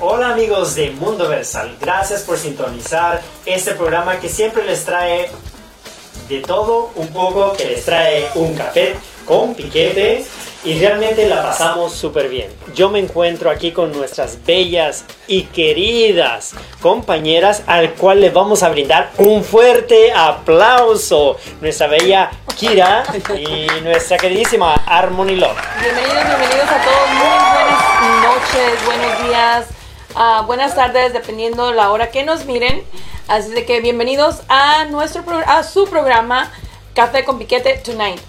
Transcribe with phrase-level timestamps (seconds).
[0.00, 5.28] Hola amigos de Mundo Versal, gracias por sintonizar este programa que siempre les trae
[6.28, 8.94] de todo un poco, que les trae un café
[9.26, 10.24] con piquete
[10.62, 12.48] y realmente la pasamos súper bien.
[12.76, 18.68] Yo me encuentro aquí con nuestras bellas y queridas compañeras al cual les vamos a
[18.68, 21.38] brindar un fuerte aplauso.
[21.60, 23.02] Nuestra bella Kira
[23.36, 25.58] y nuestra queridísima Harmony Love.
[25.80, 27.08] Bienvenidos, bienvenidos a todos.
[27.14, 29.77] Muy buenas noches, buenos días,
[30.14, 32.82] ah, buenas tardes, dependiendo de la hora que nos miren.
[33.28, 36.50] Así de que bienvenidos a nuestro a su programa
[36.94, 38.20] Café con Piquete Tonight.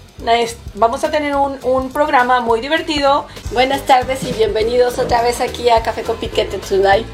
[0.74, 3.26] Vamos a tener un, un programa muy divertido.
[3.52, 7.06] Buenas tardes y bienvenidos otra vez aquí a Café con Piquete Tonight.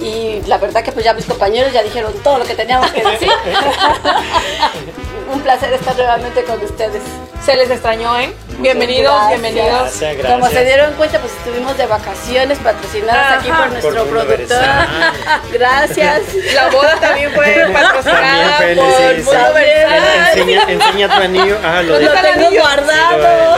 [0.00, 3.02] Y la verdad que pues ya mis compañeros ya dijeron todo lo que teníamos que
[3.04, 3.30] decir.
[5.32, 7.02] Un placer estar nuevamente con ustedes.
[7.44, 8.32] Se les extrañó, ¿eh?
[8.58, 9.40] Bienvenidos, Gracias.
[9.42, 9.80] bienvenidos.
[9.80, 10.32] Gracias, gracias.
[10.32, 14.58] Como se dieron cuenta, pues estuvimos de vacaciones patrocinadas aquí por nuestro Por productor.
[15.52, 16.20] Gracias.
[16.54, 19.22] La boda también fue patrocinada También por sí, sí.
[19.22, 20.38] Mundo Versal.
[20.38, 21.58] Enseña, enseña tu anillo.
[21.62, 23.56] Ah, lo Lo está el tengo guardado.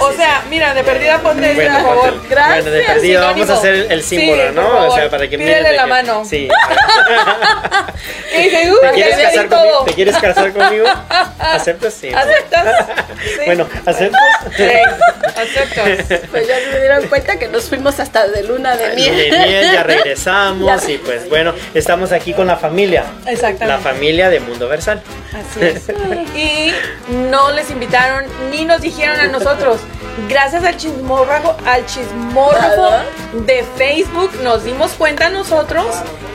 [0.00, 2.28] O sea, mira, de perdida ponte este, Bueno, por favor.
[2.28, 2.64] Gracias.
[2.64, 4.86] Bueno, de perdida vamos a hacer el símbolo, Sí, ¿no?
[4.88, 6.24] O sea, para que de la mano.
[6.24, 6.48] Sí.
[8.38, 9.58] Y dice, "Uh, ¿Te quieres, casar todo".
[9.58, 9.84] conmigo?
[9.86, 10.86] ¿Te quieres casar conmigo?
[11.38, 11.94] ¿Aceptas?
[11.94, 12.12] Sí.
[12.12, 12.86] ¿Aceptas?
[13.18, 13.40] Sí.
[13.46, 14.20] Bueno, ¿aceptas?
[14.56, 14.62] Sí,
[15.36, 16.20] aceptas.
[16.30, 19.14] Pues ya se dieron cuenta que nos fuimos hasta de luna de De miel.
[19.14, 20.90] miel, ya regresamos Ya.
[20.92, 23.04] y pues bueno, estamos aquí con la familia.
[23.26, 23.66] Exactamente.
[23.66, 25.02] La familia de Mundo Versal.
[25.32, 25.88] Así es.
[26.36, 26.72] Y
[27.28, 29.80] no les invitaron ni nos dijeron a nosotros.
[30.28, 32.90] Gracias al chismógrafo, al chismógrafo
[33.46, 35.67] de Facebook nos dimos cuenta nosotros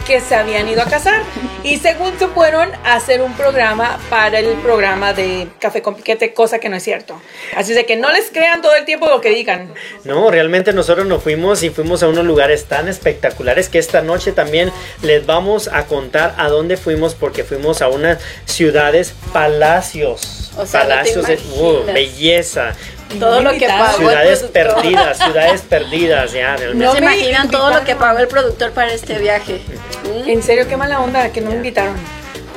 [0.06, 1.22] que se habían ido a casar
[1.64, 6.34] y según se fueron a hacer un programa para el programa de Café con Piquete,
[6.34, 7.20] cosa que no es cierto.
[7.56, 9.74] Así de que no les crean todo el tiempo lo que digan.
[10.04, 14.34] No, realmente nosotros nos fuimos y fuimos a unos lugares tan espectaculares que esta noche
[14.34, 20.52] también les vamos a contar a dónde fuimos porque fuimos a unas ciudades palacios.
[20.58, 21.94] O sea, no palacios de uh, imaginas.
[21.94, 22.76] belleza.
[23.20, 24.76] Todo lo que pagó el Ciudades productor.
[24.76, 26.86] perdidas, ciudades perdidas, ya realmente.
[26.86, 28.00] No se imaginan todo lo que invitaron.
[28.00, 29.62] pagó el productor para este viaje.
[30.04, 30.30] ¿Mm?
[30.30, 31.96] En serio, qué mala onda que no me invitaron.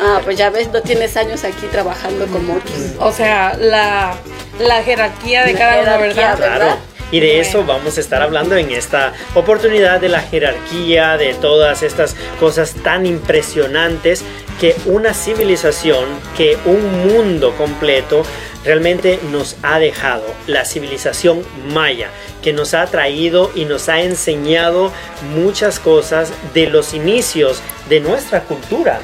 [0.00, 2.74] Ah, pues ya ves, no tienes años aquí trabajando como otros.
[2.98, 4.14] O sea, la,
[4.58, 6.38] la jerarquía de La cada uno, ¿verdad?
[6.38, 6.56] ¿verdad?
[6.56, 6.76] Claro.
[7.12, 11.82] Y de eso vamos a estar hablando en esta oportunidad de la jerarquía, de todas
[11.82, 14.24] estas cosas tan impresionantes
[14.60, 16.04] que una civilización,
[16.36, 18.24] que un mundo completo
[18.66, 20.24] realmente nos ha dejado.
[20.46, 22.10] La civilización maya,
[22.42, 24.92] que nos ha traído y nos ha enseñado
[25.34, 29.00] muchas cosas de los inicios de nuestra cultura,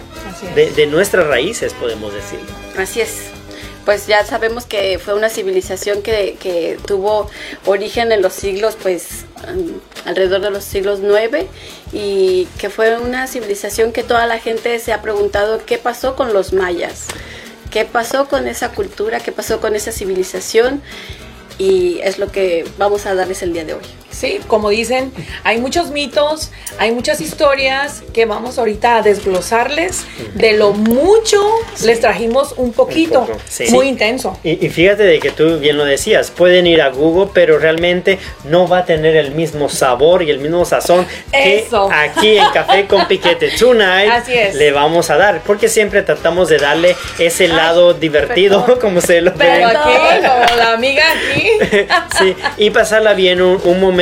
[0.54, 2.40] de nuestras raíces, podemos decir.
[2.76, 3.32] Así es.
[3.84, 7.28] Pues ya sabemos que fue una civilización que, que tuvo
[7.66, 11.48] origen en los siglos, pues mm, alrededor de los siglos 9
[11.92, 16.32] y que fue una civilización que toda la gente se ha preguntado qué pasó con
[16.32, 17.08] los mayas,
[17.72, 20.82] qué pasó con esa cultura, qué pasó con esa civilización
[21.58, 24.01] y es lo que vamos a darles el día de hoy.
[24.12, 25.12] Sí, como dicen,
[25.42, 30.04] hay muchos mitos, hay muchas historias que vamos ahorita a desglosarles.
[30.34, 31.42] De lo mucho
[31.82, 33.64] les trajimos un poquito, Un poco, sí.
[33.70, 33.88] muy Sí.
[33.88, 34.38] intenso.
[34.44, 38.18] Y, y fíjate de que tú bien lo decías, pueden ir a Google, pero realmente
[38.44, 41.88] no va a tener el mismo sabor y el mismo sazón que Eso.
[41.90, 44.54] aquí en Café con Piquete Tonight Así es.
[44.54, 48.80] le vamos a dar, porque siempre tratamos de darle ese lado divertido, perdón.
[48.82, 49.76] como se lo Pero ven.
[49.76, 51.48] aquí, como la amiga aquí,
[52.18, 54.01] Sí, y pasarla bien, un, un momento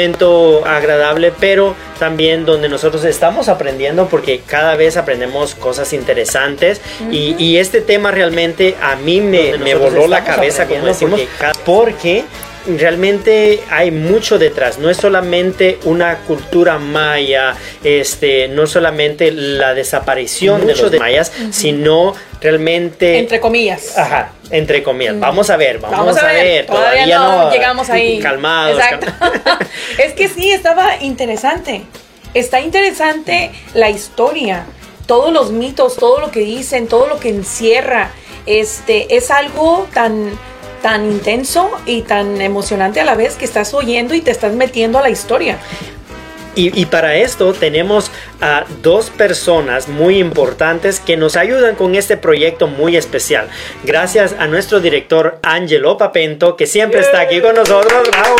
[0.66, 6.81] agradable, pero también donde nosotros estamos aprendiendo, porque cada vez aprendemos cosas interesantes.
[7.11, 11.21] y, y este tema realmente a mí me, me voló la cabeza, como decimos,
[11.65, 12.25] porque
[12.78, 20.66] realmente hay mucho detrás, no es solamente una cultura maya, este, no solamente la desaparición
[20.66, 23.97] de los mayas, sino realmente entre comillas.
[23.97, 25.19] Ajá, entre comillas.
[25.19, 26.66] Vamos a ver, vamos, a, ver.
[26.66, 28.19] Todavía, no, llegamos ahí.
[28.20, 28.78] Calmados.
[28.78, 29.06] Exacto.
[29.98, 31.82] es que sí, estaba interesante.
[32.34, 34.65] Está interesante la historia.
[35.06, 38.10] Todos los mitos, todo lo que dicen, todo lo que encierra.
[38.47, 40.30] Este, es algo tan
[40.82, 44.98] tan intenso y tan emocionante a la vez que estás oyendo y te estás metiendo
[44.98, 45.59] a la historia.
[46.56, 48.10] Y, y para esto tenemos
[48.41, 53.48] a dos personas muy importantes que nos ayudan con este proyecto muy especial.
[53.84, 58.03] Gracias a nuestro director Angelo Papento, que siempre está aquí con nosotros.
[58.10, 58.36] Bravo.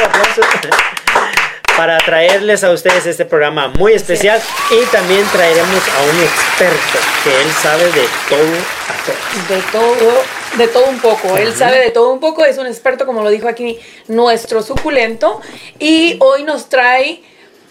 [1.76, 4.38] Para traerles a ustedes este programa muy especial
[4.70, 9.56] y también traeremos a un experto que él sabe de todo a todo.
[9.56, 11.37] De todo, de todo un poco.
[11.37, 15.41] Él sabe de todo un poco, es un experto, como lo dijo aquí nuestro suculento.
[15.79, 17.23] Y hoy nos trae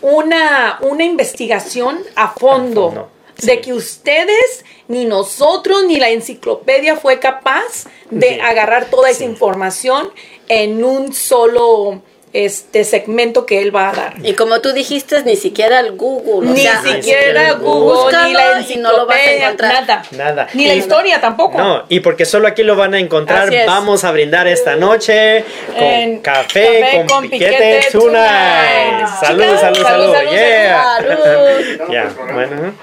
[0.02, 2.88] una, una investigación a fondo.
[2.88, 3.62] A fondo, De sí.
[3.62, 8.40] que ustedes, ni nosotros, ni la enciclopedia fue capaz de Sí.
[8.42, 9.26] agarrar toda esa Sí.
[9.26, 10.10] información
[10.48, 14.14] en un solo este segmento que él va a dar.
[14.24, 16.50] Y como tú dijiste, ni siquiera el Google.
[16.50, 19.74] o Ni sea, siquiera siquiera Google, ni la no lo vas a encontrar.
[19.74, 20.04] nada.
[20.12, 20.48] Nada.
[20.54, 21.58] Ni la historia tampoco.
[21.58, 25.44] No, y porque solo aquí lo van a encontrar, vamos a brindar esta noche
[25.74, 29.08] con En café, café con, con piquete, tonight.
[29.20, 30.84] Salud, salud, salud, salud, salud, yeah.
[30.98, 31.90] salud.
[31.92, 32.74] Ya, bueno.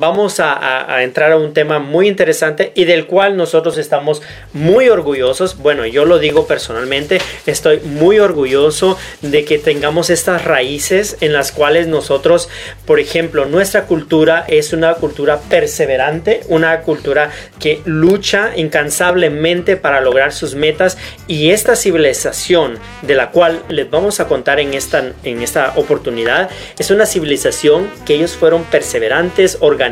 [0.00, 4.22] Vamos a, a- a entrar a un tema muy interesante y del cual nosotros estamos
[4.52, 5.58] muy orgullosos.
[5.58, 11.50] Bueno, yo lo digo personalmente, estoy muy orgulloso de que tengamos estas raíces en las
[11.50, 12.48] cuales nosotros,
[12.86, 20.32] por ejemplo, nuestra cultura es una cultura perseverante, una cultura que lucha incansablemente para lograr
[20.32, 20.96] sus metas
[21.26, 26.50] y esta civilización de la cual les vamos a contar en esta, en esta oportunidad
[26.78, 29.87] es una civilización que ellos fueron perseverantes, organizados,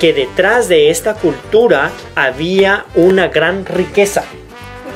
[0.00, 4.24] que detrás de esta cultura había una gran riqueza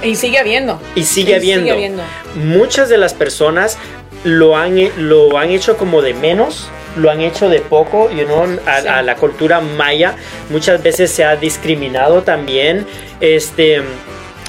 [0.03, 0.81] Y sigue habiendo.
[0.95, 1.63] y sigue Y habiendo.
[1.65, 2.03] sigue habiendo.
[2.37, 3.79] Muchas de las personas
[4.25, 8.45] lo han, lo han hecho como de menos, lo han hecho de poco, you know,
[8.67, 8.89] a, Sí.
[8.89, 10.17] a la cultura maya.
[10.51, 12.87] Muchas veces se ha discriminado también,
[13.21, 13.83] este,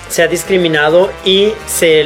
[0.09, 2.05] se ha discriminado y se,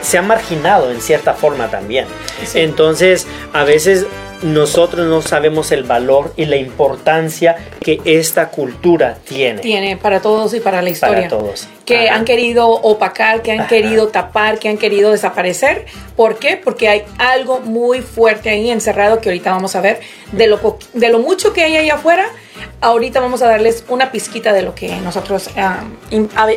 [0.00, 2.06] se ha marginado en cierta forma también.
[2.46, 2.60] Sí.
[2.60, 4.06] Entonces, a veces
[4.42, 9.60] nosotros no sabemos el valor y la importancia que esta cultura tiene.
[9.60, 11.16] Tiene para todos y para la historia.
[11.16, 11.68] Para todos.
[11.84, 12.18] Que Ajá.
[12.18, 13.68] han querido opacar, que han Ajá.
[13.68, 15.86] querido tapar, que han querido desaparecer.
[16.16, 16.56] ¿Por qué?
[16.62, 20.00] Porque hay algo muy fuerte ahí encerrado que ahorita vamos a ver.
[20.32, 22.26] De lo, de lo mucho que hay ahí afuera,
[22.80, 25.84] ahorita vamos a darles una pizquita de lo que nosotros ah,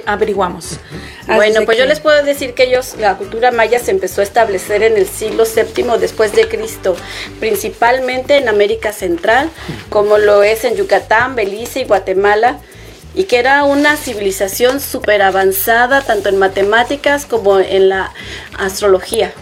[0.05, 0.79] averiguamos.
[1.21, 4.23] Así Bueno, pues yo les puedo decir que ellos, la cultura maya se empezó a
[4.23, 6.95] establecer en el siglo VII después de Cristo,
[7.39, 9.49] principalmente en América Central,
[9.89, 12.59] como lo es en Yucatán, Belice y Guatemala,
[13.15, 18.13] y que era una civilización súper avanzada tanto en matemáticas como en la
[18.57, 19.33] astrología.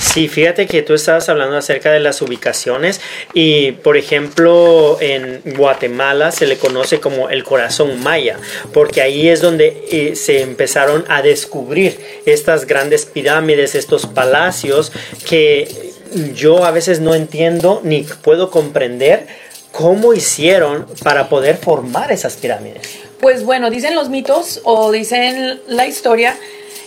[0.00, 3.00] Sí, fíjate que tú estabas hablando acerca de las ubicaciones
[3.34, 8.38] y, por ejemplo, en Guatemala se le conoce como el corazón maya,
[8.72, 14.92] porque ahí es donde eh, se empezaron a descubrir estas grandes pirámides, estos palacios
[15.26, 15.92] que
[16.34, 19.26] yo a veces no entiendo ni puedo comprender
[19.72, 23.07] cómo hicieron para poder formar esas pirámides.
[23.20, 26.36] Pues bueno, dicen los mitos o dicen la historia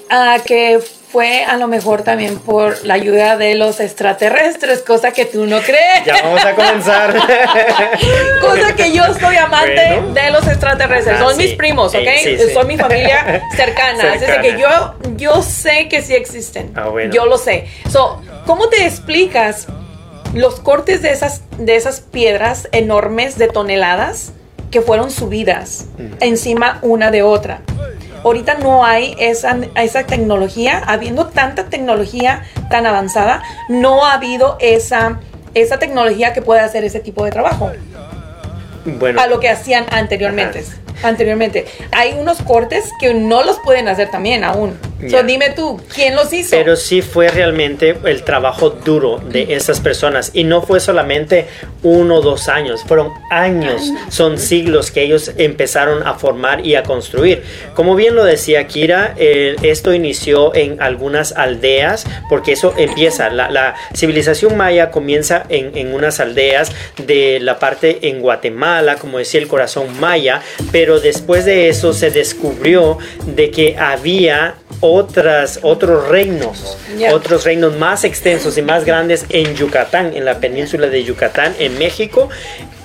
[0.09, 0.79] ah, que
[1.11, 5.59] fue a lo mejor también por la ayuda de los extraterrestres, cosa que tú no
[5.59, 6.05] crees.
[6.05, 7.13] Ya vamos a comenzar.
[8.41, 10.13] Cosa que yo soy amante Bueno.
[10.13, 11.17] de los extraterrestres.
[11.19, 11.43] Ah, Son sí.
[11.43, 12.07] mis primos, ¿ok?
[12.23, 12.53] Sí, sí, sí.
[12.53, 14.13] Son mi familia cercana.
[14.13, 16.71] Así que yo, yo sé que sí existen.
[16.75, 17.13] Ah, bueno.
[17.13, 17.67] Yo lo sé.
[17.91, 19.67] So, ¿cómo te explicas
[20.33, 24.31] los cortes de esas, de esas piedras enormes de toneladas
[24.71, 25.85] que fueron subidas
[26.19, 27.61] encima una de otra?
[28.23, 35.19] Ahorita no hay esa, esa tecnología, habiendo tanta tecnología tan avanzada, no ha habido esa,
[35.53, 37.71] esa tecnología que pueda hacer ese tipo de trabajo
[38.85, 40.63] bueno, a lo que hacían anteriormente.
[41.03, 41.65] Anteriormente.
[41.91, 44.77] Hay unos cortes que no los pueden hacer también aún.
[45.01, 45.23] So, Ya.
[45.23, 46.51] dime tú, ¿quién los hizo?
[46.51, 50.29] Pero sí fue realmente el trabajo duro de esas personas.
[50.35, 51.47] Y no fue solamente
[51.81, 56.83] uno o dos años, fueron años, son siglos que ellos empezaron a formar y a
[56.83, 57.41] construir.
[57.73, 63.49] Como bien lo decía Kira, eh, esto inició en algunas aldeas, porque eso empieza, la,
[63.49, 69.39] la civilización maya comienza en, en unas aldeas de la parte en Guatemala, como decía
[69.41, 76.77] el corazón maya, pero después de eso se descubrió de que había otras, otros reinos,
[77.13, 81.77] otros reinos más extensos y más grandes en Yucatán, en la península de Yucatán, en
[81.77, 82.29] México,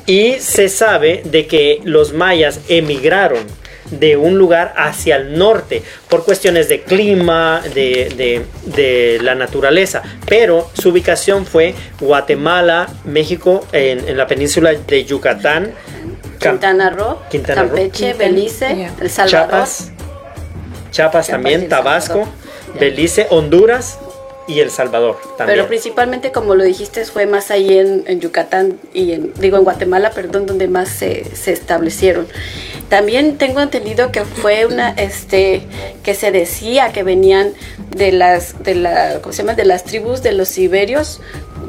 [0.07, 3.45] y se sabe de que los mayas emigraron
[3.91, 10.03] de un lugar hacia el norte por cuestiones de clima, de, de- de la naturaleza,
[10.29, 15.73] pero su ubicación fue Guatemala, México, en, en la península de Yucatán,
[16.39, 17.63] Quintana Roo, Quintana.
[17.63, 18.91] Campeche, Belice.
[19.01, 19.49] El Salvador.
[19.49, 19.91] Chiapas,
[20.91, 22.29] Chiapas también, Tabasco.
[22.79, 23.99] Belice, Honduras
[24.49, 25.59] y El Salvador también.
[25.59, 29.65] Pero principalmente, como lo dijiste, fue más ahí en, en Yucatán y en, digo, en
[29.65, 32.27] Guatemala, perdón, donde más se, se establecieron.
[32.89, 35.63] También tengo entendido que fue una, este,
[36.05, 37.53] que se decía que venían
[37.97, 39.55] de las, de la, ¿cómo se llama?
[39.55, 41.21] De las tribus de los siberios,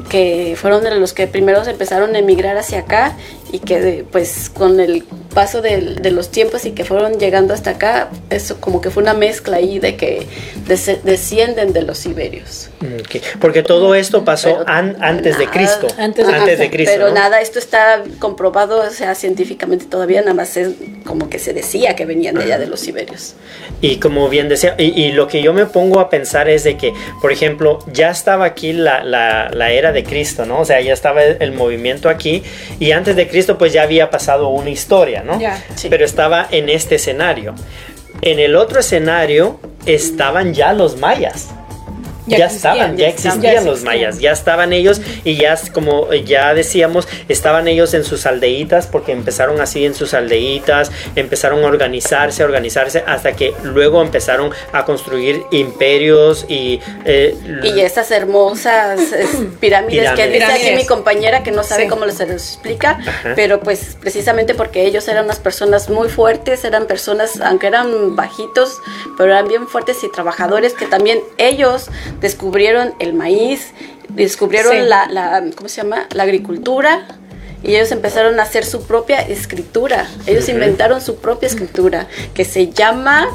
[0.08, 3.16] que fueron de los que primero empezaron a emigrar hacia acá
[3.52, 7.70] y que, pues, con el paso de, de los tiempos y que fueron llegando hasta
[7.70, 10.26] acá, eso como que fue una mezcla ahí de que
[10.66, 12.70] des- descienden de los iberios.
[12.82, 15.86] Ok, Porque todo esto pasó an- antes de Cristo.
[15.98, 16.92] Antes de- Antes de Cristo.
[16.94, 17.14] Pero ¿no?
[17.14, 20.70] nada, esto está comprobado, o sea, científicamente todavía nada más es
[21.04, 23.34] como que se decía que venían de allá de los iberios.
[23.80, 26.76] Y como bien decía, y, y lo que yo me pongo a pensar es de
[26.76, 30.60] que, por ejemplo, ya estaba aquí la, la- la era de Cristo, ¿no?
[30.60, 32.42] O sea, ya estaba el, el movimiento aquí
[32.80, 35.38] y antes de Cristo pues ya había pasado una historia, ¿no?
[35.40, 35.62] Ya.
[35.74, 35.88] Sí.
[35.88, 37.54] Pero estaba en este escenario.
[38.22, 41.50] En el otro escenario estaban ya los mayas.
[42.28, 43.64] Ya Ya, existían, estaban, ya ya existían.
[43.64, 48.86] los mayas, ya estaban ellos y ya como ya decíamos, estaban ellos en sus aldeitas
[48.86, 54.50] porque empezaron así en sus aldeitas, empezaron a organizarse, a organizarse hasta que luego empezaron
[54.72, 59.28] a construir imperios y eh, Y esas hermosas es,
[59.60, 61.88] pirámides, que dice aquí mi compañera que no sabe Sí.
[61.88, 63.32] cómo se les explica, Ajá.
[63.36, 68.78] pero pues precisamente porque ellos eran unas personas muy fuertes, eran personas, aunque eran bajitos,
[69.16, 71.86] pero eran bien fuertes y trabajadores, que también ellos
[72.20, 73.72] descubrieron el maíz,
[74.08, 74.78] descubrieron Sí.
[74.82, 76.06] la, la, ¿cómo se llama?
[76.14, 77.06] La agricultura.
[77.62, 80.06] Y ellos empezaron a hacer su propia escritura.
[80.26, 83.28] Ellos inventaron su propia escritura, que se llama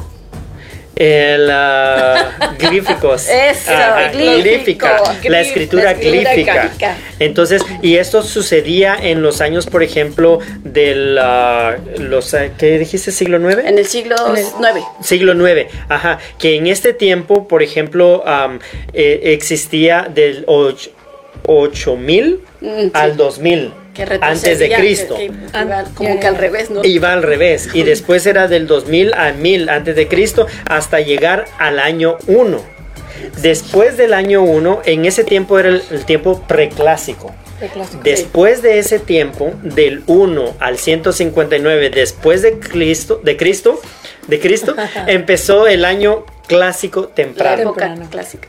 [0.96, 3.28] el ah, glíficos.
[3.28, 4.42] Eso, Ajá, glífico.
[4.42, 6.60] glífica, Glif- la escritura la escritura glífica.
[6.62, 6.96] glífica.
[7.18, 13.10] Entonces, y esto sucedía en los años, por ejemplo, del ah, los ah, ¿qué dijiste?
[13.12, 13.64] siglo 9?
[13.66, 14.84] en el siglo IX.
[15.00, 18.60] Siglo 9, ajá, que en este tiempo, por ejemplo, am,
[18.92, 22.90] eh, existía del 8000 Mm, sí.
[22.94, 25.16] al 2000 que antes de Cristo.
[25.16, 26.84] que- que Ah, iba como que al revés, ¿no?
[26.84, 31.46] Iba al revés y después era del 2000 al 1000 antes de Cristo hasta llegar
[31.58, 32.60] al año 1.
[33.40, 37.32] Después del año 1, en ese tiempo era el, el tiempo preclásico.
[37.60, 38.00] De clásico.
[38.02, 43.80] Después de ese tiempo, del 1 al 159 después de Cristo, de Cristo,
[44.26, 44.74] de Cristo,
[45.06, 48.10] empezó el año clásico la temprano época Temprano.
[48.10, 48.48] clásica.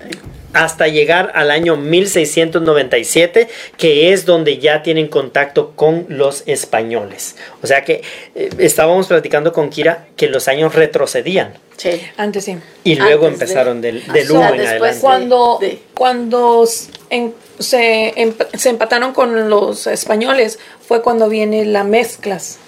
[0.56, 3.48] Hasta llegar al año 1697,
[3.78, 7.36] que es donde ya tienen contacto con los españoles.
[7.62, 8.02] O sea que
[8.36, 12.02] eh, estábamos platicando con Kira que los años retrocedían Sí.
[12.16, 12.58] Antes sí.
[12.86, 15.02] y luego Antes de- empezaron del, del o 1 sea, en después adelante.
[15.02, 16.70] Cuando, de- cuando
[17.10, 20.58] en- se, emp- se empataron con los españoles
[20.88, 22.60] fue cuando viene las mezclas.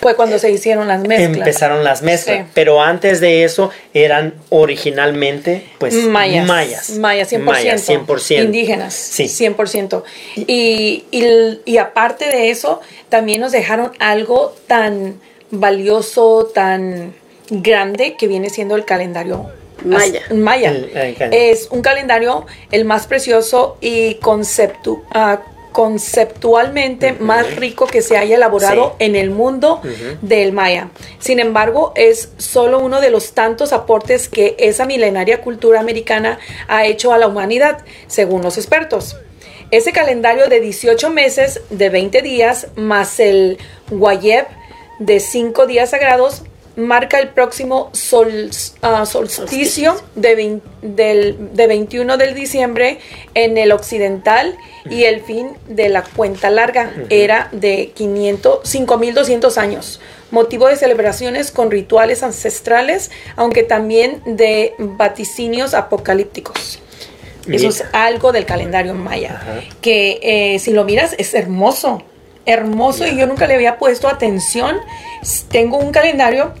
[0.00, 1.36] Fue cuando se hicieron las mezclas.
[1.38, 2.50] Empezaron las mezclas, Sí.
[2.54, 6.46] pero antes de eso eran originalmente pues mayas.
[6.46, 6.90] mayas.
[6.98, 7.42] Mayas, 100%.
[7.44, 8.44] Mayas, 100%.
[8.44, 8.94] Indígenas.
[8.94, 9.24] Sí.
[9.24, 10.02] 100%.
[10.36, 11.24] Y, y,
[11.64, 17.14] y aparte de eso, también nos dejaron algo tan valioso, tan
[17.50, 19.50] grande que viene siendo el calendario
[19.84, 20.20] Maya.
[20.28, 20.70] as- Maya.
[20.70, 21.38] El- el calendario.
[21.52, 25.42] es un calendario el más precioso y conceptu, ah,
[25.74, 29.04] conceptualmente más rico que se haya elaborado Sí.
[29.06, 29.82] en el mundo
[30.22, 30.90] del maya.
[31.18, 36.38] Sin embargo, es solo uno de los tantos aportes que esa milenaria cultura americana
[36.68, 39.16] ha hecho a la humanidad, según los expertos.
[39.72, 43.58] Ese calendario de 18 meses, de 20 días, más el
[43.90, 44.46] Guayeb
[45.00, 46.44] de 5 días sagrados,
[46.76, 48.50] marca el próximo sol-
[48.82, 52.98] ah, solsticio de, del, de 21 de diciembre
[53.34, 54.56] en el occidental
[54.90, 56.92] y el fin de la cuenta larga.
[57.10, 60.00] Era de 500, 5200 años,
[60.30, 66.80] motivo de celebraciones con rituales ancestrales, aunque también de vaticinios apocalípticos.
[67.46, 72.02] Eso es algo del calendario maya, que eh, si lo miras es hermoso,
[72.46, 74.76] hermoso y yo nunca le había puesto atención.
[75.50, 76.52] Tengo un calendario,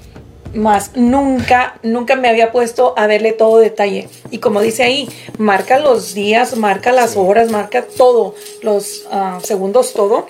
[0.54, 4.08] más nunca, nunca me había puesto a verle todo detalle.
[4.30, 9.92] Y como dice ahí, marca los días, marca las horas, marca todo, los ah, segundos,
[9.92, 10.26] todo.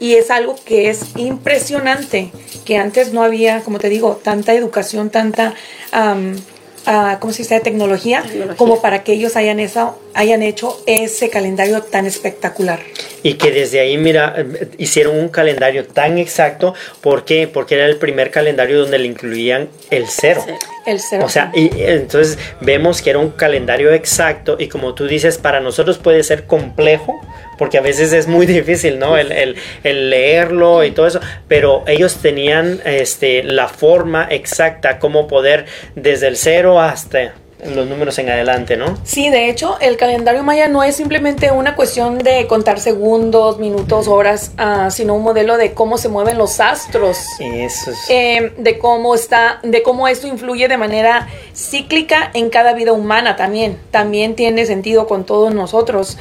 [0.00, 2.30] Y es algo que es impresionante,
[2.64, 5.54] que antes no había, como te digo, tanta educación, tanta,
[5.92, 8.56] ah, ¿cómo se dice?, tecnología, Tecnología.
[8.56, 12.78] como para que ellos hayan, esa, hayan hecho ese calendario tan espectacular.
[13.22, 16.74] Y que desde ahí, mira, eh, hicieron un calendario tan exacto.
[17.00, 17.48] ¿Por qué?
[17.48, 20.44] Porque era el primer calendario donde le incluían el cero.
[20.86, 21.24] El cero.
[21.24, 25.60] O sea, y entonces vemos que era un calendario exacto y como tú dices, para
[25.60, 27.20] nosotros puede ser complejo,
[27.58, 29.16] porque a veces es muy difícil, ¿no?
[29.18, 35.26] El, el- el leerlo y todo eso, pero ellos tenían este, la forma exacta, cómo
[35.28, 37.34] poder desde el cero hasta
[37.64, 38.96] los números en adelante, ¿no?
[39.02, 44.06] Sí, de hecho, el calendario maya no es simplemente una cuestión de contar segundos, minutos,
[44.06, 47.18] horas, ah, sino un modelo de cómo se mueven los astros.
[47.40, 47.98] Eso es...
[48.10, 53.34] eh, de cómo está, de cómo esto influye de manera cíclica en cada vida humana
[53.36, 53.78] también.
[53.90, 56.16] También tiene sentido con todos nosotros.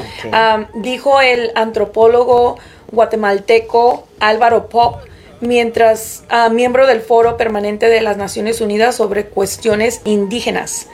[0.74, 2.58] Dijo el antropólogo
[2.91, 4.98] guatemalteco Álvaro Pop,
[5.39, 10.88] mientras ah, miembro del Foro Permanente de las Naciones Unidas sobre cuestiones indígenas.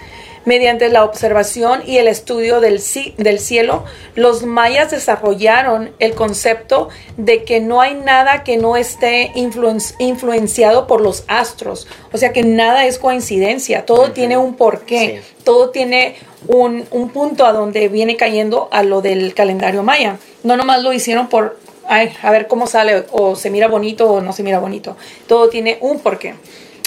[0.45, 2.81] Mediante la observación y el estudio del,
[3.17, 3.85] del cielo,
[4.15, 10.85] los mayas desarrollaron el concepto de que no hay nada que no esté influen- influenciado
[10.85, 11.88] por los astros.
[12.12, 15.33] O sea que nada es coincidencia, todo tiene un porqué, Sí.
[15.45, 16.15] todo tiene
[16.47, 20.17] un, un punto a donde viene cayendo a lo del calendario maya.
[20.43, 21.57] No nomás lo hicieron por,
[21.88, 24.97] ay, a ver cómo sale, o se mira bonito o no se mira bonito.
[25.27, 26.35] Todo tiene un porqué.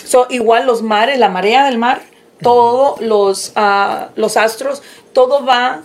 [0.04, 2.02] So, igual los mares, la marea del mar,
[2.42, 5.80] todos los, ah, los astros, todo va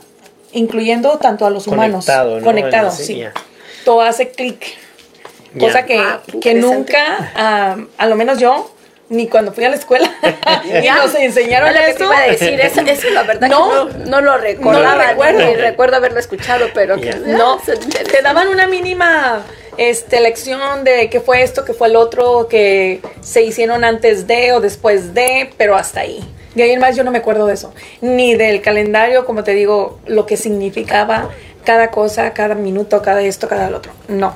[0.53, 2.05] incluyendo tanto a los humanos.
[2.05, 2.45] Conectado, ¿no?
[2.45, 3.23] Conectado, sí.
[3.85, 4.63] Todo hace clic.
[5.59, 8.73] Cosa que, Ah, que nunca, ah, a lo menos yo,
[9.09, 10.09] ni cuando fui a la escuela,
[10.63, 10.95] y Ya.
[10.95, 12.03] nos enseñaron Es lo que te eso.
[12.05, 13.87] iba a decir, eso, eso la verdad No.
[13.89, 15.39] que no, no lo recordaba, No lo recuerdo.
[15.45, 19.41] ni recuerdo haberlo escuchado, pero que No, te daban una mínima
[19.77, 24.53] este, lección de qué fue esto, qué fue el otro, que se hicieron antes de
[24.53, 26.23] o después de, pero hasta ahí.
[26.55, 27.73] De ahí en más yo no me acuerdo de eso.
[28.01, 31.29] Ni del calendario, como te digo, lo que significaba
[31.63, 33.91] cada cosa, cada minuto, cada esto, cada lo otro.
[34.07, 34.35] No.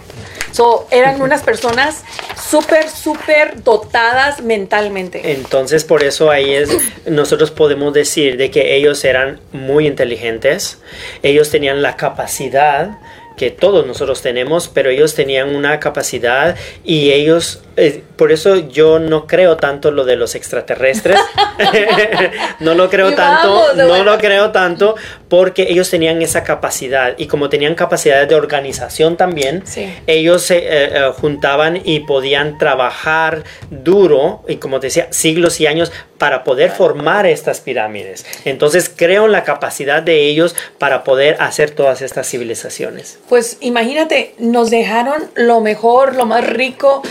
[0.51, 2.03] So, eran unas personas
[2.41, 5.33] súper, súper dotadas mentalmente.
[5.33, 6.69] Entonces por eso ahí es,
[7.05, 10.77] nosotros podemos decir de que ellos eran muy inteligentes,
[11.23, 12.97] ellos tenían la capacidad
[13.37, 18.99] que todos nosotros tenemos, pero ellos tenían una capacidad y ellos, eh, por eso yo
[18.99, 21.19] no creo tanto lo de los extraterrestres,
[22.59, 24.95] no lo creo tanto, no lo creo tanto,
[25.29, 27.15] porque ellos tenían esa capacidad.
[27.17, 29.93] Y como tenían capacidad de organización también, Sí.
[30.07, 35.67] ellos se eh, eh, juntaban y podían trabajar duro y como te decía siglos y
[35.67, 38.25] años para poder formar estas pirámides.
[38.45, 44.35] Entonces creo en la capacidad de ellos para poder hacer todas estas civilizaciones Pues imagínate,
[44.37, 47.01] nos dejaron lo mejor, lo más rico.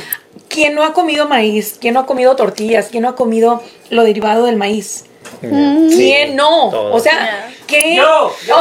[0.48, 1.76] ¿Quién no ha comido maíz?
[1.80, 2.88] ¿Quién no ha comido tortillas?
[2.90, 5.04] ¿Quién no ha comido lo derivado del maíz?
[5.40, 6.70] ¿Quién no?
[6.70, 6.94] todos.
[6.94, 7.48] O sea.
[7.66, 7.96] ¿qué?
[7.96, 8.56] yo yo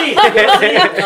[0.00, 0.14] sí,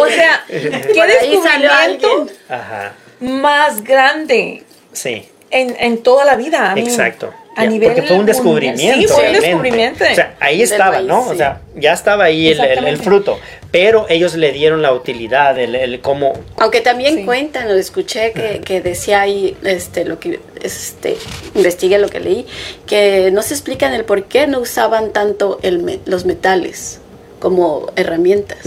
[0.00, 6.74] O sea, ¿qué descubrimiento ajá más grande sí en, en toda la vida?
[6.76, 7.32] Exacto.
[7.56, 8.82] A Ya, nivel porque fue un descubrimiento.
[9.00, 10.04] Sí, fue un descubrimiento.
[10.04, 11.26] O sea, ahí estaba, ¿no?
[11.28, 13.38] O sea, ya estaba ahí el, el- fruto.
[13.78, 16.32] Pero ellos le dieron la utilidad, el, el cómo.
[16.56, 17.24] Aunque también Sí.
[17.26, 21.16] cuentan, lo escuché que, que decía ahí, este, lo que, este,
[21.54, 22.46] investigué lo que leí,
[22.86, 27.00] que no se explican el por qué no usaban tanto el me- los metales
[27.38, 28.58] como herramientas.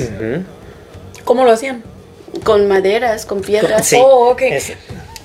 [1.24, 1.84] ¿Cómo lo hacían?
[2.44, 3.88] con maderas, con piedras.
[3.88, 3.98] Sí.
[4.00, 4.42] Oh, ok.
[4.44, 4.74] Es-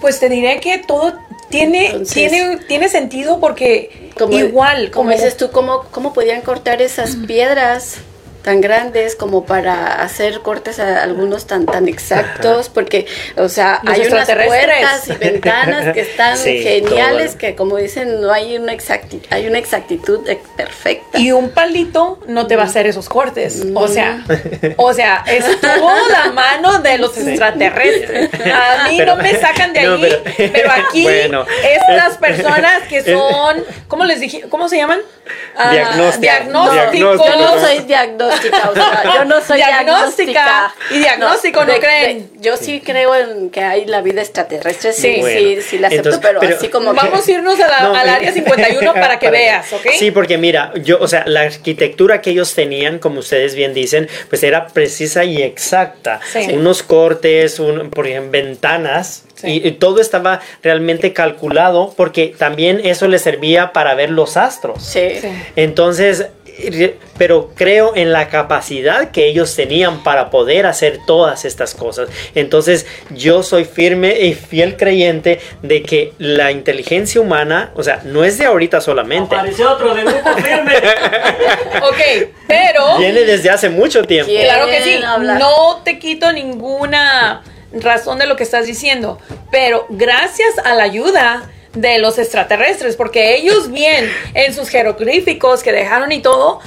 [0.01, 1.13] Pues te diré que todo
[1.51, 6.81] tiene, Entonces- tiene, tiene sentido porque Como, igual, como dices tú, ¿cómo, ¿cómo podían cortar
[6.81, 7.97] esas piedras
[8.45, 12.69] tan grandes como para hacer cortes a algunos tan tan exactos?
[12.69, 17.39] Porque, o sea, Los hay unas puertas y ventanas que están Sí, geniales, todo.
[17.39, 20.21] que como dicen, no hay una exactitud, hay una exactitud
[20.57, 21.19] perfecta.
[21.19, 23.65] Y un palito no te va a hacer esos cortes.
[23.75, 24.23] O sea,
[24.77, 28.29] o sea, estuvo la mano de los extraterrestres.
[28.53, 31.47] A mí Pero- no me sacan de no, ahí, pero- pero, aquí Bueno.
[31.65, 34.43] estas personas que son, ¿cómo les dije?
[34.51, 35.01] ¿Cómo se llaman?
[35.57, 36.21] Ah, Diagnóstica.
[36.41, 37.15] diagnóstico.
[37.39, 37.79] No soy
[38.43, 40.75] diagnóstica, o sea, yo no soy Diagnóstica diagnóstica.
[40.91, 42.31] y diagnóstico, ¿no creen?
[42.41, 45.21] yo sí creo en que hay la vida extraterrestre, sí, Sí.
[45.21, 47.81] Bueno, sí, sí la acepto, entonces, pero, pero- así como Vamos a irnos a la-
[47.81, 49.87] No, al área 51 para que veas, ¿ok?
[49.99, 54.09] Sí, porque mira, yo, o sea, la arquitectura que ellos tenían, como ustedes bien dicen,
[54.29, 56.21] pues era precisa y exacta.
[56.33, 56.49] Sí.
[56.53, 59.25] Unos cortes, un, por ejemplo, ventanas.
[59.35, 59.61] Sí.
[59.63, 64.83] Y, y todo estaba realmente calculado porque también eso les servía para ver los astros.
[64.85, 65.19] sí.
[65.21, 65.29] Sí.
[65.57, 66.27] Entonces,
[67.19, 72.09] pero creo en la capacidad que ellos tenían para poder hacer todas estas cosas.
[72.35, 78.25] Entonces, yo soy firme y fiel creyente de que la inteligencia humana, o sea, no
[78.25, 79.35] es de ahorita solamente.
[79.35, 80.75] Apareció otro de grupo firme.
[81.85, 82.99] Ok, pero...
[82.99, 84.31] Viene desde hace mucho tiempo.
[84.33, 85.03] Claro que sí.
[85.03, 85.39] Hablar.
[85.39, 89.19] No te quito ninguna razón de lo que estás diciendo,
[89.51, 95.73] pero gracias a la ayuda de los extraterrestres, porque ellos bien en sus jeroglíficos que
[95.73, 96.61] dejaron y todo,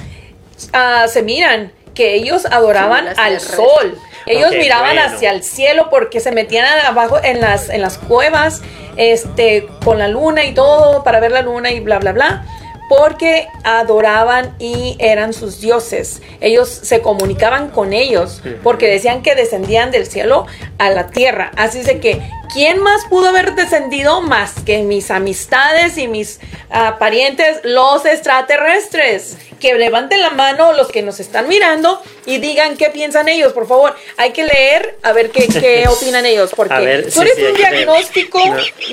[0.72, 3.98] ah, se miran que ellos adoraban al sol.
[4.26, 5.14] Ellos miraban bueno.
[5.14, 8.60] hacia el cielo porque se metían abajo en las, en las cuevas,
[8.96, 12.44] este, con la luna y todo, para ver la luna y bla, bla, bla
[12.88, 16.22] porque adoraban y eran sus dioses.
[16.40, 20.46] Ellos se comunicaban con ellos porque decían que descendían del cielo
[20.78, 21.52] a la tierra.
[21.56, 26.40] Así es de que ¿quién más pudo haber descendido más que mis amistades y mis
[26.70, 29.36] ah, parientes, los extraterrestres?
[29.58, 33.66] Que levanten la mano los que nos están mirando y digan qué piensan ellos, por
[33.66, 33.96] favor.
[34.16, 37.42] Hay que leer a ver qué, qué opinan ellos, porque ver, tú sí, eres sí,
[37.42, 38.38] un diagnóstico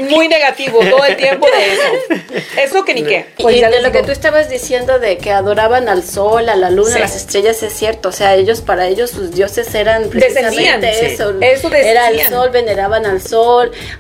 [0.09, 2.33] muy negativo todo el tiempo de eso.
[2.59, 3.27] Eso que ni qué.
[3.37, 6.49] Y- Pues y ya de lo que tú estabas diciendo de que adoraban al sol,
[6.49, 6.97] a la luna, Sí.
[6.97, 8.09] a las estrellas, es cierto.
[8.09, 11.05] O sea, ellos, para ellos, sus dioses eran Descendían, precisamente sí.
[11.13, 11.35] eso.
[11.41, 13.44] Eso Era el sol, veneraban al sol,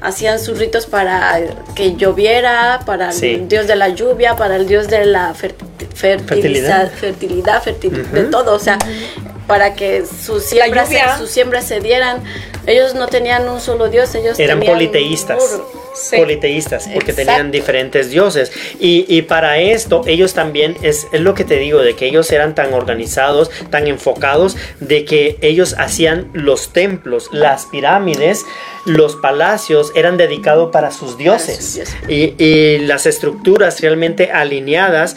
[0.01, 1.39] hacían sus ritos para
[1.75, 3.35] que lloviera, para Sí.
[3.35, 5.55] el dios de la lluvia, para el dios de la fer-
[5.93, 6.91] Fertilidad.
[6.91, 8.53] fertilidad, fertil- de todo.
[8.53, 8.77] O sea,
[9.47, 12.23] para que sus siembras, sus siembras se dieran.
[12.67, 15.61] Ellos no tenían un solo dios, ellos Eran tenían politeístas.
[15.93, 16.17] Sí.
[16.17, 17.31] Politeístas, porque Exacto.
[17.31, 18.51] tenían diferentes dioses.
[18.81, 22.29] Y, y para esto, ellos también, es, es lo que te digo, de que ellos
[22.31, 28.45] eran tan organizados, tan enfocados, de que ellos hacían los templos, las pirámides,
[28.85, 31.55] los palacios, eran dedicados para sus dioses.
[31.57, 31.95] sus dioses.
[32.09, 35.15] Y, y las estructuras realmente alineadas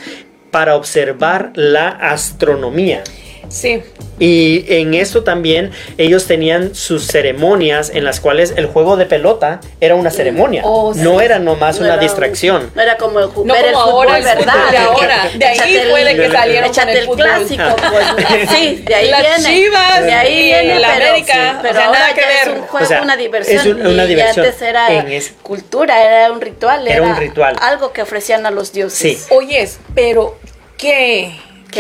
[0.51, 3.03] para observar la astronomía.
[3.49, 3.83] Sí,
[4.19, 9.61] Y en esto también ellos tenían sus ceremonias en las cuales el juego de pelota
[9.81, 10.63] era una ceremonia.
[10.65, 11.01] Oh, sí.
[11.01, 12.71] No era nomás No una era distracción.
[12.75, 14.71] No era como el, No ver el como fútbol, ahora el fútbol ¿verdad?
[14.71, 15.31] de ahora.
[15.35, 18.49] De ahí Échate el- fue de que salieron con el el clásico, pues.
[18.51, 19.61] Sí, de ahí Las viene.
[19.61, 22.31] Chivas de ahí viene, la pero, América, sí, o pero sea, ahora nada que ya
[22.43, 22.55] es ver.
[22.59, 23.57] un juego, O sea, una diversión.
[23.61, 24.47] es un- una y diversión.
[24.47, 26.87] antes era es- cultura, era un ritual.
[26.89, 27.57] Era un ritual.
[27.61, 28.99] Algo que ofrecían a los dioses.
[29.29, 29.35] Sí.
[29.35, 30.37] Oyes, pero
[30.77, 31.35] qué,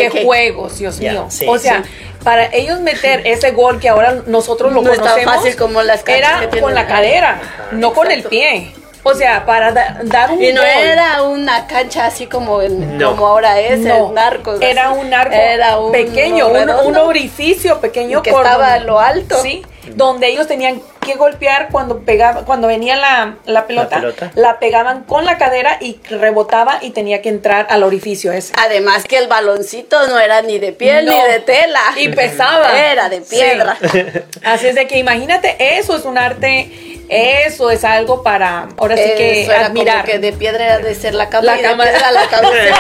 [0.08, 1.26] qué, juegos, Dios mío.
[1.28, 1.90] sí, o sea, sí.
[2.24, 6.02] para ellos meter ese gol que ahora nosotros lo No tan conocemos, fácil como las
[6.06, 7.40] era con la cadera,
[7.72, 8.72] no con el pie.
[9.04, 10.68] O sea, para da- dar un Y no gol.
[10.70, 13.12] era una cancha así como, en- No.
[13.12, 14.56] como ahora es, No, el narco.
[14.60, 14.98] Era así.
[15.00, 19.40] un arco Era un pequeño, un, orificio pequeño Que por estaba a lo alto.
[19.40, 19.62] Sí,
[19.94, 24.58] donde ellos tenían que golpear cuando pegaba, cuando venía la, la pelota, la pelota.
[24.58, 28.52] pegaban con la cadera y rebotaba y tenía que entrar al orificio ese.
[28.58, 31.12] Además que el baloncito no era ni de piel No.
[31.12, 31.80] ni de tela.
[31.96, 32.78] Y pesaba.
[32.78, 33.76] Era de piedra.
[33.90, 34.02] Sí.
[34.44, 36.70] Así es de que imagínate, eso es un arte,
[37.08, 40.00] eso es algo para, ahora sí que Eso era admirar.
[40.02, 41.84] como que de piedra era de ser la cama La y cama.
[41.84, 42.78] de piedra la cabecera.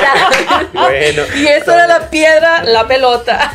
[0.72, 1.22] Bueno.
[1.36, 3.52] y eso era la piedra, la pelota.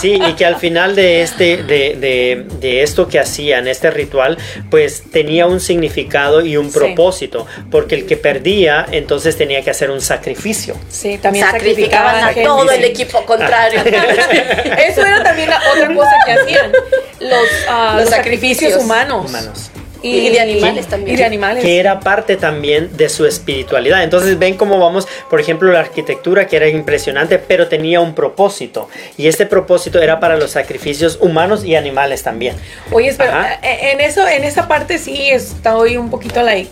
[0.00, 4.36] Sí, y que al final de este, de, de- de esto que hacían, este ritual,
[4.70, 6.78] pues tenía un significado y un Sí.
[6.78, 10.76] propósito, porque el que perdía, entonces tenía que hacer un sacrificio.
[10.88, 13.80] Sí, también Sacrificaban a todo el equipo contrario.
[13.84, 16.72] Eso era también la otra cosa que hacían,
[17.20, 19.26] los, ah, Los los sacrificios, sacrificios humanos.
[19.28, 19.70] Humanos.
[20.02, 21.14] Y de animales también.
[21.14, 21.64] Y de animales.
[21.64, 24.02] que era parte también de su espiritualidad.
[24.02, 28.88] Entonces ven cómo vamos, por ejemplo, la arquitectura que era impresionante, pero tenía un propósito.
[29.16, 32.56] Y este propósito era para los sacrificios humanos y animales también.
[32.92, 33.54] Oye, Ajá.
[33.62, 36.70] eh, en eso, en esa parte sí estoy un poquito like.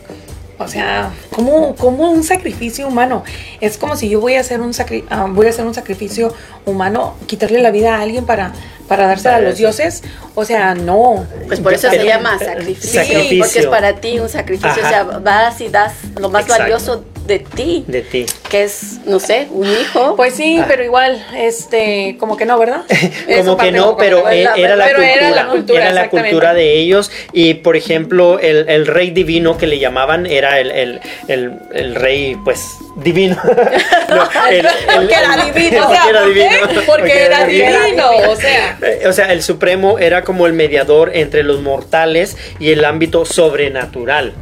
[0.59, 3.25] O sea, como, como un sacrificio humano.
[3.61, 6.33] Es como si yo voy a hacer un sacri- ah, voy a hacer un sacrificio
[6.65, 8.53] humano, quitarle la vida a alguien para,
[8.87, 10.03] para dársela a los dioses.
[10.37, 11.27] O sea, no.
[11.49, 13.39] Pues por eso Pero- se llama sacrificio, Sacrificio.
[13.45, 14.87] porque es para ti un sacrificio, Ajá.
[14.87, 16.63] o sea, vas y das lo más Exacto.
[16.63, 18.27] valioso de ti, De ti.
[18.51, 20.15] que es, no sé, un hijo.
[20.17, 20.67] Pues sí, Ah.
[20.69, 22.83] pero igual, este, como que no, ¿verdad?
[23.45, 25.15] Como que no, como pero era la Pero cultura.
[25.15, 26.31] era la cultura, era la exactamente.
[26.31, 27.11] cultura de ellos.
[27.33, 31.95] Y por ejemplo, el, el rey divino que le llamaban era el, el, el, el
[31.95, 32.61] rey, pues,
[32.97, 33.37] divino.
[34.09, 36.85] No, el- el- Porque era divino, o porque era divino.
[36.87, 38.79] Porque era divino, o sea.
[38.83, 43.25] Eh, O sea, el Supremo era como el mediador entre los mortales y el ámbito
[43.25, 44.35] sobrenatural.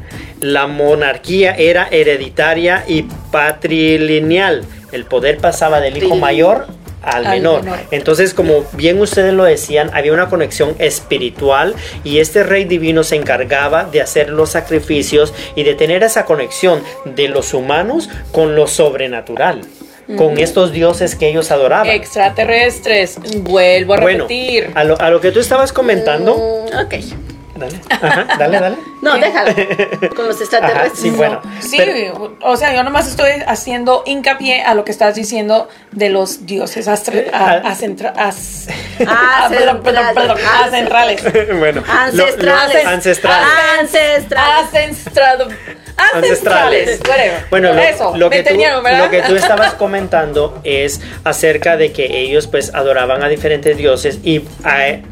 [0.42, 4.64] La monarquía era hereditaria y patrilineal.
[4.92, 6.66] El poder pasaba del hijo mayor
[7.02, 7.62] al menor.
[7.64, 7.78] menor.
[7.90, 11.74] Entonces, como bien ustedes lo decían, había una conexión espiritual
[12.04, 16.82] y este rey divino se encargaba de hacer los sacrificios y de tener esa conexión
[17.04, 19.62] de los humanos con lo sobrenatural,
[20.16, 21.88] con estos dioses que ellos adoraban.
[21.88, 24.70] Extraterrestres, vuelvo a Bueno, repetir.
[24.74, 26.94] a lo, a lo que tú estabas comentando, Mm, ok.
[27.62, 28.76] Dale, Ajá, dale, dale.
[29.00, 29.52] No, déjalo.
[30.16, 30.92] Con los extraterrestres.
[30.92, 31.40] Ajá, sí, bueno.
[31.60, 36.08] Sí, Pero- o sea, yo nomás estoy haciendo hincapié a lo que estás diciendo de
[36.10, 38.66] los dioses astra- a- acentra- as-
[38.98, 41.22] perdón, perdón, perdón, acentrales.
[41.58, 42.86] bueno, Ancestrales.
[42.86, 43.48] ancestrales.
[43.80, 45.48] Ancestrales.
[46.14, 47.00] Ancestrales.
[47.08, 47.44] whatever.
[47.50, 52.20] Bueno, lo, Eso, lo que tú, lo que tú estabas comentando es acerca de que
[52.20, 55.02] ellos pues adoraban a diferentes dioses y eh,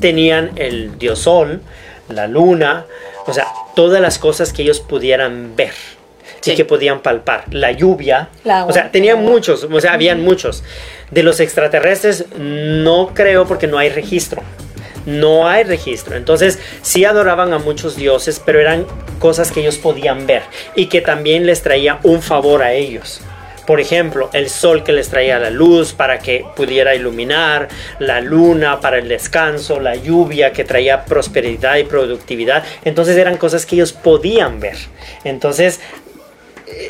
[0.00, 1.62] tenían el dios sol,
[2.08, 2.86] la luna,
[3.26, 5.72] o sea, todas las cosas que ellos pudieran ver.
[6.44, 6.54] Y Sí.
[6.56, 7.44] que podían palpar.
[7.50, 8.28] La lluvia.
[8.44, 9.64] La o sea, tenían muchos.
[9.64, 10.62] O sea, habían muchos.
[11.10, 14.42] De los extraterrestres, no creo porque no hay registro
[15.06, 16.16] no hay registro.
[16.16, 18.86] Entonces sí adoraban a muchos dioses, pero eran
[19.18, 20.42] cosas que ellos podían ver
[20.74, 23.20] y que también les traía un favor a ellos.
[23.66, 28.80] Por ejemplo, el sol que les traía la luz para que pudiera iluminar, la luna
[28.80, 32.64] para el descanso, la lluvia que traía prosperidad y productividad.
[32.84, 34.76] Entonces eran cosas que ellos podían ver.
[35.24, 35.80] Entonces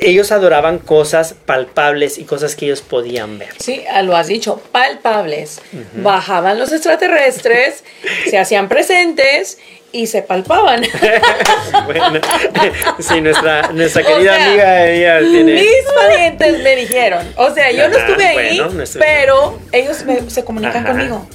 [0.01, 3.51] ellos adoraban cosas palpables y cosas que ellos podían ver.
[3.59, 5.61] Sí, ah, lo has dicho, palpables.
[5.95, 7.85] Bajaban los extraterrestres,
[8.29, 9.59] se hacían presentes
[9.97, 10.83] y se palpaban.
[11.87, 12.21] bueno,
[12.99, 15.55] sí, nuestra, nuestra querida amiga ella tiene...
[15.55, 18.61] Mis parientes me dijeron, o sea, yo no estuve ahí,
[18.99, 21.27] pero ellos se comunican conmigo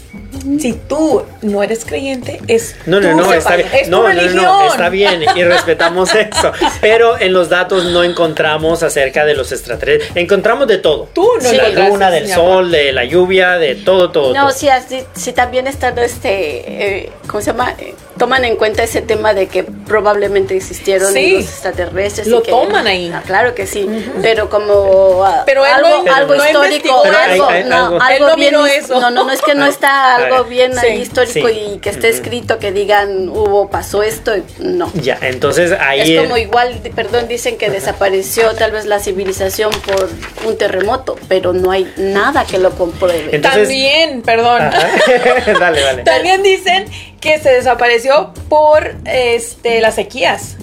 [0.60, 3.69] si tú no eres creyente, es no, no, no, está bien.
[3.89, 6.51] no, no, no, está bien y respetamos eso.
[6.80, 10.12] Pero en los datos no encontramos acerca de los extraterrestres.
[10.15, 11.10] Encontramos de todo.
[11.13, 14.34] Tú no de la luna, del sol, de la lluvia, de todo, todo.
[14.34, 14.67] No, sí,
[15.13, 17.75] sí, también está este, eh, ¿cómo se llama?
[17.77, 22.27] Eh, toman en cuenta ese tema de que probablemente existieron los extraterrestres.
[22.27, 23.12] Lo toman ahí.
[23.13, 23.88] Ah, claro que sí,
[24.21, 28.99] pero como ah, pero algo, algo histórico, algo, no, algo bien, eso.
[28.99, 32.59] no, no, no es que no está algo bien ahí histórico y que esté escrito
[32.59, 34.91] que digan hubo, pasó esto, no.
[34.95, 36.15] Ya, entonces ahí...
[36.15, 40.09] Es como igual, perdón, dicen que desapareció tal vez la civilización por
[40.45, 43.39] un terremoto, pero no hay nada que lo compruebe.
[43.39, 44.61] También, perdón.
[45.59, 46.03] dale, dale.
[46.03, 46.85] También dicen
[47.19, 50.57] que se desapareció por este las sequías.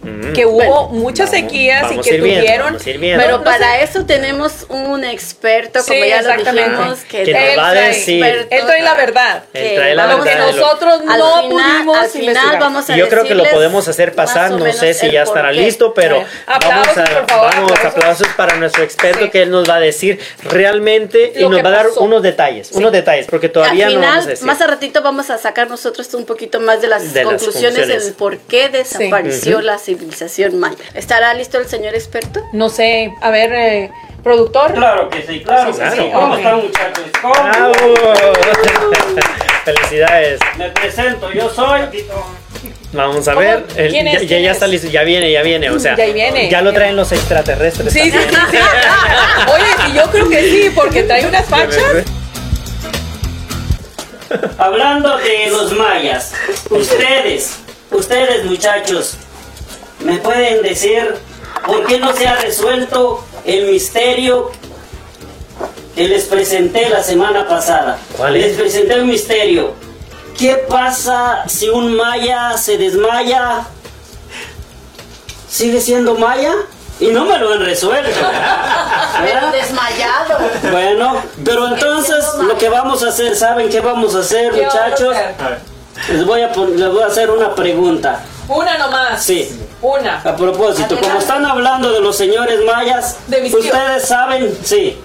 [0.00, 0.32] Mm.
[0.32, 2.78] que hubo muchas sequías y que tuvieron.
[3.16, 8.24] pero para eso tenemos un experto, como ya lo dijimos, que, nos va a decir.
[8.24, 9.42] Él trae la verdad.
[9.52, 10.24] Él trae la verdad.
[10.24, 14.52] que nosotros no pudimos al final vamos a Yo creo que lo podemos hacer pasar,
[14.52, 18.28] no sé si ya estará listo, pero vamos a vamos, aplausos.
[18.36, 21.86] para nuestro experto que él nos va a decir realmente y nos va a dar
[21.96, 24.46] unos detalles, unos detalles, porque todavía no vamos a decir.
[24.46, 28.38] Más a ratito vamos a sacar nosotros un poquito más de las, conclusiones, del por
[28.38, 30.76] qué desapareció la civilización maya.
[30.92, 32.42] ¿Estará listo el señor experto?
[32.52, 33.90] No sé, a ver, eh,
[34.22, 34.74] productor.
[34.74, 36.10] Claro que sí, claro que sí.
[36.12, 37.04] ¿Cómo están muchachos?
[39.64, 40.40] Felicidades.
[40.58, 41.80] Me presento, yo soy...
[42.92, 46.48] Vamos a ver, ya, ya, está listo, ya viene, ya viene, o sea, ya, viene,
[46.48, 47.92] ya lo traen los extraterrestres.
[47.92, 48.56] Sí, sí, sí, sí.
[49.52, 52.04] Oye, yo creo que sí, porque trae unas fachas.
[54.56, 56.32] Hablando de los mayas,
[56.70, 57.58] ustedes,
[57.90, 59.18] ustedes muchachos,
[60.00, 61.14] ¿Me pueden decir
[61.66, 64.52] por qué no se ha resuelto el misterio
[65.94, 67.98] que les presenté la semana pasada?
[68.16, 69.74] ¿Cuál Les presenté un misterio.
[70.38, 73.66] ¿Qué pasa si un maya se desmaya?
[75.50, 76.52] ¿Sigue siendo maya?
[77.00, 78.10] Y no me lo han resuelto.
[79.24, 80.38] Pero desmayado.
[80.70, 85.16] Bueno, pero entonces lo que vamos a hacer, ¿saben qué vamos a hacer, muchachos?
[86.08, 88.20] Les voy a, les voy a hacer una pregunta.
[88.48, 89.22] Una nomás.
[89.22, 89.60] Sí.
[89.82, 90.20] Una.
[90.20, 94.98] A propósito, como están hablando de los señores mayas, ustedes saben, sí,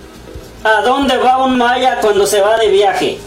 [0.64, 3.20] ¿a dónde va un maya cuando se va de viaje?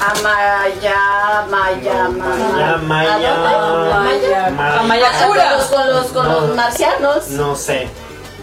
[0.00, 2.76] A Maya, Maya, Maya.
[2.78, 4.46] Maya, Maya.
[4.78, 5.06] A Maya.
[5.26, 7.28] Con los, con los, con los marcianos.
[7.28, 7.88] No sé,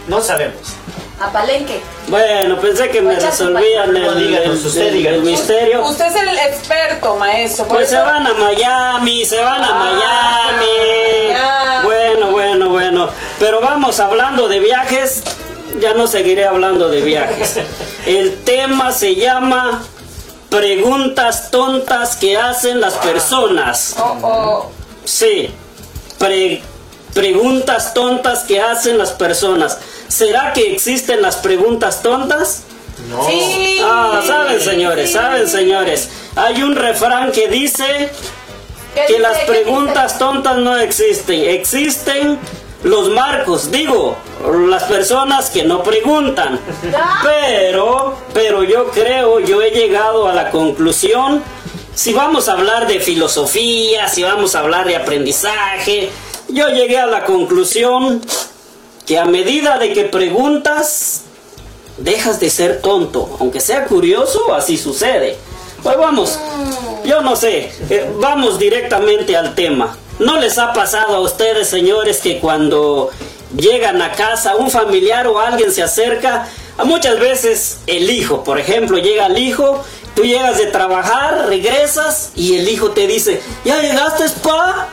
[0.07, 0.78] no sabemos
[1.19, 1.81] a Palenque.
[2.07, 5.85] Bueno, pensé que me resolvían el, misterio.
[5.85, 7.67] Usted es el experto, maestro.
[7.67, 11.83] Pues se van a Miami, se van a ah, Miami.
[11.83, 13.09] Bueno, bueno, bueno.
[13.39, 15.23] Pero vamos hablando de viajes.
[15.79, 17.59] Ya no seguiré hablando de viajes.
[18.05, 19.83] El tema se llama
[20.49, 23.95] preguntas tontas que hacen las personas.
[23.99, 24.71] Oh, oh.
[25.05, 25.53] Sí.
[27.13, 29.77] Preguntas tontas que hacen las personas.
[30.07, 32.63] ¿Será que existen las preguntas tontas?
[33.09, 33.25] No.
[33.27, 33.79] Sí.
[33.83, 36.09] Ah, saben señores, saben señores.
[36.35, 38.11] Hay un refrán que dice
[39.07, 41.45] que las preguntas tontas no existen.
[41.45, 42.39] Existen
[42.83, 44.17] los marcos, digo,
[44.67, 46.59] las personas que no preguntan.
[46.95, 47.21] Ah.
[47.23, 51.43] Pero, pero yo creo, yo he llegado a la conclusión,
[51.93, 56.09] si vamos a hablar de filosofía, si vamos a hablar de aprendizaje,
[56.49, 58.21] yo llegué a la conclusión
[59.05, 61.23] que a medida de que preguntas,
[61.97, 63.37] dejas de ser tonto.
[63.39, 65.37] Aunque sea curioso, así sucede.
[65.83, 66.37] Pues vamos,
[67.05, 69.97] yo no sé, eh, vamos directamente al tema.
[70.19, 73.09] ¿No les ha pasado a ustedes, señores, que cuando
[73.55, 76.49] llegan a casa un familiar o alguien se acerca,
[76.83, 79.83] muchas veces el hijo, por ejemplo, llega el hijo,
[80.15, 84.89] tú llegas de trabajar, regresas y el hijo te dice, ¿ya llegaste, pa?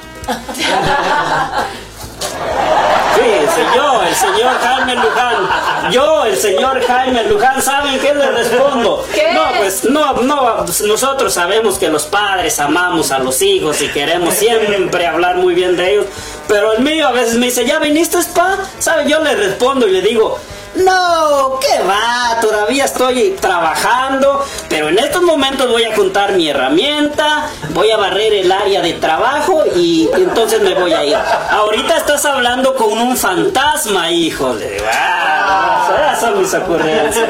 [3.17, 9.07] Fíjense, yo, el señor Jaime Luján, yo, el señor Jaime Luján, ¿saben qué le respondo?
[9.33, 14.35] No, pues no, no, nosotros sabemos que los padres amamos a los hijos y queremos
[14.35, 16.07] siempre hablar muy bien de ellos,
[16.47, 18.59] pero el mío a veces me dice, ¿ya viniste, spa?
[18.79, 19.09] ¿Sabe?
[19.09, 20.39] Yo le respondo y le digo,
[20.77, 22.41] no, ¿qué va?
[22.41, 28.33] Todavía estoy trabajando, pero en estos momentos voy a juntar mi herramienta, voy a barrer
[28.35, 31.17] el área de trabajo y, entonces me voy a ir.
[31.51, 34.55] Ahorita estás hablando con un fantasma, hijo.
[34.55, 37.29] de ah, son mis ocurrencias.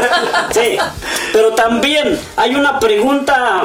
[0.52, 0.78] Sí,
[1.32, 3.62] pero también hay una pregunta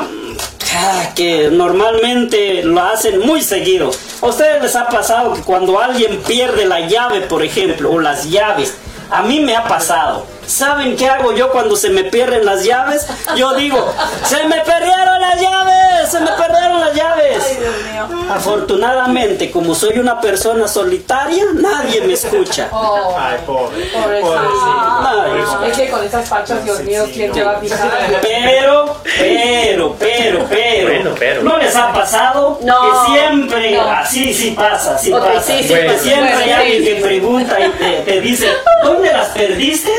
[0.76, 3.92] ah, que normalmente lo hacen muy seguido.
[4.22, 8.30] ¿A ustedes les ha pasado que cuando alguien pierde la llave, por ejemplo, o las
[8.30, 8.76] llaves,
[9.12, 10.26] a mí me ha pasado.
[10.52, 13.08] ¿Saben qué hago yo cuando se me pierden las llaves?
[13.38, 13.94] Yo digo,
[14.26, 17.42] se me perdieron las llaves, se me perdieron las llaves.
[17.42, 18.32] Ay, Dios mío.
[18.34, 22.68] Afortunadamente, como soy una persona solitaria, nadie me escucha.
[22.74, 23.16] Oh.
[23.18, 23.86] Ay, pobre.
[23.86, 25.64] Pobrecito.
[25.68, 27.90] Es que con esas fachas, Dios mío, ¿quién te va a fijar?
[28.22, 31.44] Pero, pero, pero, pero, pero.
[31.44, 32.60] ¿no les ha pasado?
[32.62, 32.82] No.
[32.82, 35.42] Que siempre, así sí pasa, sí pasa.
[35.42, 38.50] Sí, sí, siempre hay alguien que pregunta y te, te dice,
[38.84, 39.92] ¿dónde las perdiste?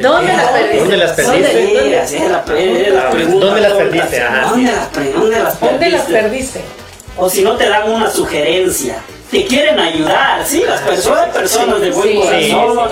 [0.00, 0.78] ¿Dónde las perdiste?
[0.78, 2.18] ¿Dónde las perdiste?
[3.40, 4.22] ¿Dónde las perdiste?
[5.60, 6.60] ¿Dónde las perdiste?
[7.16, 11.90] O si no te dan una sugerencia te quieren ayudar, sí, las personas, personas de
[11.90, 12.90] buen corazón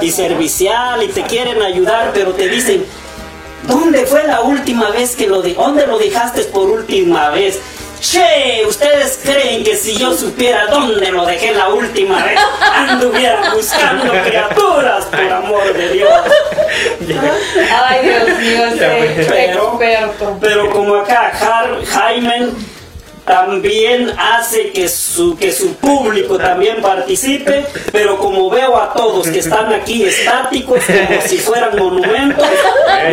[0.00, 2.84] y, servicial y te quieren ayudar, pero te dicen,
[3.68, 7.60] ¿dónde fue la última vez que lo de, dónde lo dejaste por última vez?
[8.04, 14.12] Che, ¿ustedes creen que si yo supiera dónde lo dejé la última vez, anduviera buscando
[14.22, 16.10] criaturas, por amor de Dios?
[17.74, 20.38] Ay, Dios mío, pero, experto.
[20.38, 21.32] Pero como acá
[21.92, 22.50] Jaime
[23.24, 29.38] también hace que su, que su público también participe, pero como veo a todos que
[29.38, 32.46] están aquí estáticos, como si fueran monumentos,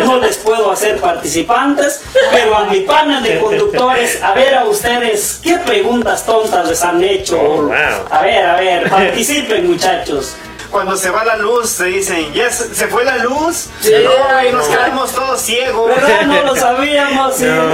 [0.06, 5.40] no les puedo hacer participantes, pero a mi panel de conductores, a ver a ustedes,
[5.42, 7.40] ¿qué preguntas tontas les han hecho?
[7.42, 7.72] Oh,
[8.10, 10.36] a ver, a ver, participen muchachos
[10.72, 14.52] cuando se va la luz, se dicen, ya se, fue la luz, sí, no, y
[14.54, 15.90] nos quedamos todos ciegos.
[15.90, 16.22] ¿Verdad?
[16.26, 17.36] No lo sabíamos.
[17.36, 17.66] Sí, no,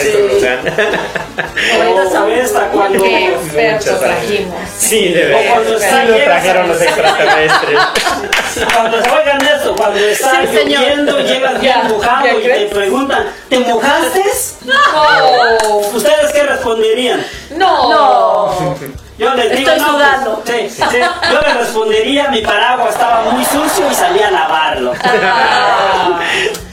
[0.00, 1.00] este maestro
[1.74, 4.54] Ahorita sabes hasta cuando expertos trajimos.
[4.78, 5.40] Sí, de verdad.
[5.40, 7.78] O cuando sí lo trajeron los extraterrestres.
[8.74, 13.58] cuando se oigan eso, cuando está sí, lloviendo, llegas bien mojado y te preguntan, ¿te
[13.60, 14.22] mojaste?
[14.64, 15.78] No.
[15.94, 17.24] ¿Ustedes qué responderían?
[17.56, 17.88] No.
[17.90, 18.76] No.
[19.20, 20.42] Yo les digo, Estoy sudando.
[20.46, 20.98] sí, sí,
[21.30, 24.94] yo le respondería, mi paraguas estaba muy sucio y salí a lavarlo.
[25.04, 26.18] Ah,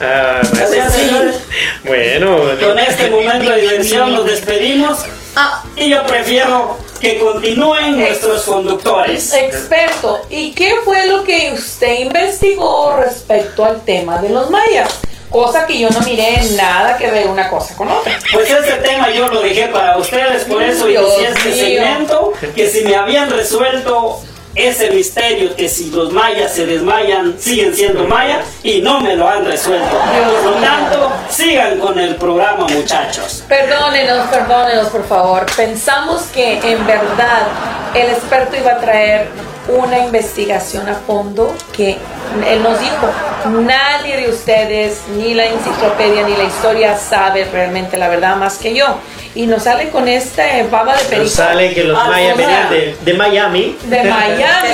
[0.00, 0.40] ah
[1.88, 4.98] bueno, con este momento de diversión nos despedimos.
[5.34, 5.64] Ah.
[5.76, 9.32] Y yo prefiero que continúen nuestros conductores.
[9.32, 15.00] Experto, ¿y qué fue lo que usted investigó respecto al tema de los mayas?
[15.30, 18.18] Cosa que yo no miré nada que ver una cosa con otra.
[18.32, 22.82] Pues ese tema yo lo dejé para ustedes, por eso inicié este segmento, que si
[22.84, 24.20] me habían resuelto
[24.58, 29.28] ese misterio que si los mayas se desmayan, siguen siendo mayas y no me lo
[29.28, 29.96] han resuelto.
[30.42, 33.44] Por lo tanto, sigan con el programa, muchachos.
[33.48, 35.46] Perdónenos, perdónenos, por favor.
[35.56, 37.46] Pensamos que en verdad
[37.94, 39.28] el experto iba a traer
[39.68, 41.98] una investigación a fondo que
[42.46, 43.08] él nos dijo,
[43.60, 48.74] nadie de ustedes, ni la enciclopedia, ni la historia sabe realmente la verdad más que
[48.74, 48.86] yo.
[49.34, 51.24] Y nos sale con esta baba de perico.
[51.24, 53.76] Nos sale que los ah, mayas venían de, de, Miami.
[53.84, 54.68] De Miami,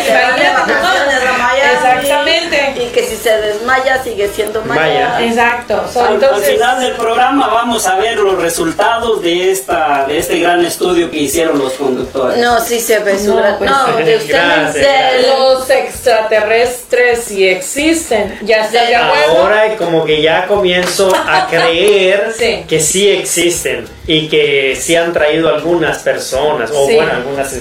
[1.73, 2.75] Exactamente.
[2.77, 5.21] Y que si se desmaya sigue siendo maya.
[5.21, 5.85] Exacto.
[6.01, 11.11] al, final del programa vamos a ver los resultados de esta de este gran estudio
[11.11, 12.38] que hicieron los conductores.
[12.38, 18.38] No, sí se ve No, pues, no de ustedes los extraterrestres y existen.
[18.43, 18.85] Ya está
[19.29, 22.35] Ahora como que ya comienzo a creer
[22.69, 27.55] que sí existen y que sí han traído algunas personas, o bueno, algunas...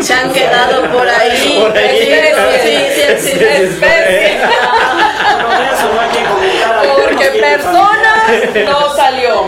[0.00, 1.58] Se han quedado por ahí.
[1.60, 2.08] Por ahí.
[2.62, 3.38] Sí, sí, sí,
[7.04, 8.30] Porque personas
[8.64, 9.44] no salió.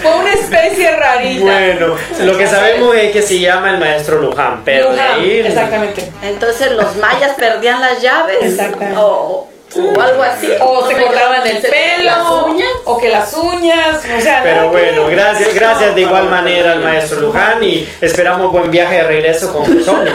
[0.00, 1.42] Fue una especie rarita.
[1.42, 6.10] Bueno, lo que sabemos es que se llama el maestro Luján, pero Luján, exactamente.
[6.22, 8.38] Entonces los mayas perdían las llaves.
[8.40, 8.96] Exactamente
[9.76, 10.48] o algo así.
[10.60, 12.46] O se cortaban el pelo,
[12.84, 14.40] o que las uñas, o sea.
[14.42, 19.02] Pero bueno, gracias, gracias de igual manera al maestro Luján y esperamos buen viaje de
[19.04, 20.14] regreso con personas.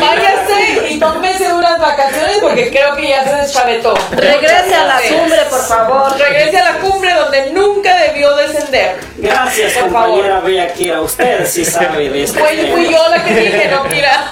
[0.00, 3.94] váyase y tómese unas vacaciones porque creo que ya se deschavetó.
[4.10, 6.18] Regrese a la cumbre, por favor.
[6.18, 8.96] Regrese a la cumbre donde nunca debió descender.
[9.16, 11.00] Gracias, Por compañera Bea Kira.
[11.00, 12.38] Usted sí sabe de esto.
[12.40, 14.28] Fui, fui yo la que dije, no, mira.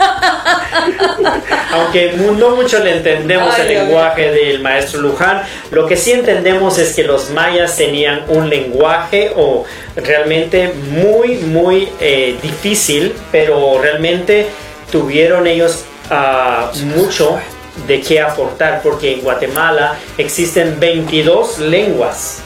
[1.73, 6.13] Aunque no mucho le entendemos Ay, el Dios lenguaje del maestro Luján, lo que sí
[6.13, 9.65] entendemos es que los mayas tenían un lenguaje o
[9.97, 14.47] realmente muy, muy eh, difícil, pero realmente
[14.91, 17.39] tuvieron ellos ah, mucho
[17.87, 22.43] de qué aportar, porque en Guatemala existen 22 lenguas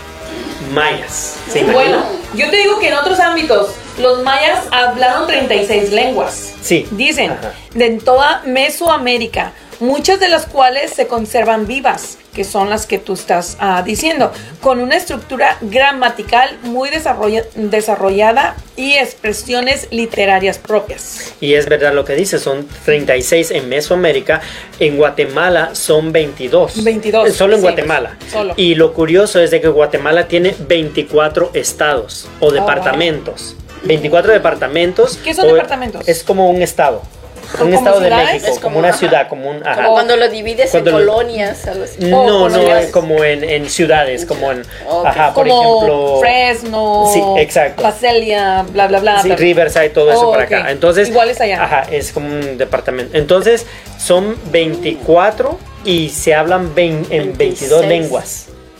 [0.73, 1.39] mayas.
[1.73, 2.05] Bueno,
[2.35, 6.55] yo te digo que en otros ámbitos, los mayas hablaron 36 lenguas.
[6.62, 6.86] Sí.
[6.92, 7.53] Dicen, Ajá.
[7.74, 12.99] de en toda Mesoamérica, muchas de las cuales se conservan vivas, que son las que
[12.99, 21.32] tú estás ah, diciendo, con una estructura gramatical muy desarrolla- desarrollada y expresiones literarias propias.
[21.40, 24.40] Y es verdad lo que dice, son 36 en Mesoamérica,
[24.80, 26.82] en Guatemala son 22.
[26.82, 28.16] 22, Eh, Solo en sí, Guatemala.
[28.32, 28.55] solo.
[28.57, 33.57] Y lo curioso es de que Guatemala tiene 24 estados o departamentos.
[33.85, 35.16] 24 departamentos.
[35.18, 36.07] ¿Qué son departamentos?
[36.09, 37.03] Es como un estado.
[37.59, 38.32] ¿Como Un estado de ciudades?
[38.32, 38.99] México, Es como, como- una ajá.
[38.99, 39.64] ciudad, como un...
[39.66, 39.76] ajá.
[39.76, 41.97] Como cuando lo divides Cuando en lo- colonias, algo así.
[42.01, 42.85] No, Oh, no, colonias.
[42.87, 44.62] es como en, en ciudades, como en...
[44.89, 45.07] Ok.
[45.07, 46.18] Ajá, por Como ejemplo...
[46.20, 47.82] Fresno, Sí, exacto.
[47.82, 49.20] Pacelia, bla, bla, bla.
[49.22, 49.37] Sí, bla.
[49.37, 50.47] Riverside, todo eso Oh, por ok.
[50.53, 50.70] acá.
[50.70, 51.62] Entonces, Igual es allá.
[51.62, 53.16] Ajá, es como un departamento.
[53.16, 53.66] Entonces,
[53.99, 57.85] son 24 y se hablan vein- en 22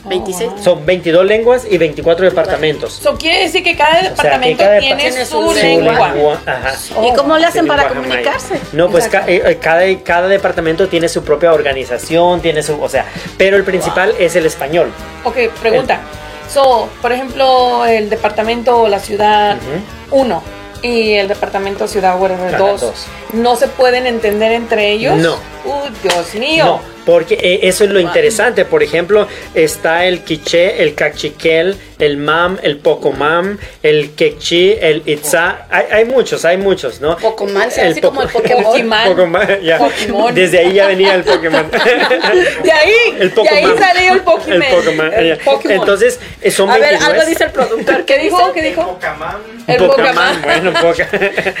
[0.05, 0.39] 26.
[0.39, 0.55] lenguas.
[0.55, 0.63] 26.
[0.63, 2.99] Son 22 lenguas y 24 departamentos.
[2.99, 6.09] Eso quiere decir que cada O sea, que departamento cada tiene tiene su, su lengua.
[6.13, 6.41] lengua.
[6.45, 6.73] Ajá.
[7.05, 8.59] ¿Y cómo le hacen para comunicarse?
[8.73, 13.05] No, pues ca- eh, cada, cada departamento tiene su propia organización, tiene su, o sea,
[13.37, 14.91] pero el principal es el español.
[15.23, 15.99] Ok, pregunta.
[16.51, 19.57] So, por ejemplo, el departamento o la ciudad
[20.11, 20.21] Ujú.
[20.21, 20.43] 1
[20.83, 23.05] y el departamento ciudad whatever Ajá, 2 dos.
[23.33, 25.17] no se pueden entender entre ellos.
[25.17, 25.33] No.
[25.65, 26.65] Uh, Dios mío.
[26.65, 28.65] No, porque eh, eso es lo interesante.
[28.65, 35.67] Por ejemplo, está el quiché, el cachiquel, el mam, el pocomam, el quechí, el itzá.
[35.69, 37.15] Hay, hay muchos, hay muchos, ¿no?
[37.17, 38.63] Pocomán, se hace como el Pokémon.
[39.05, 39.61] Pokémon.
[39.61, 39.77] ya.
[39.77, 40.33] Pokémon.
[40.33, 41.69] Desde ahí ya venía el Pokémon.
[42.63, 43.77] De ahí, el de ahí Pokémon.
[43.77, 44.61] salió el Pokémon.
[44.63, 45.37] El Pokémon, El.
[45.37, 45.77] Pokémon.
[45.77, 47.13] Entonces, eh, son A ver, 29.
[47.13, 48.05] algo dice el productor.
[48.05, 48.51] ¿Qué dijo?
[48.53, 48.81] ¿Qué dijo?
[48.85, 49.41] Pocamam.
[49.67, 50.41] El Pokémon, Pokémon.
[50.43, 51.09] bueno, poca.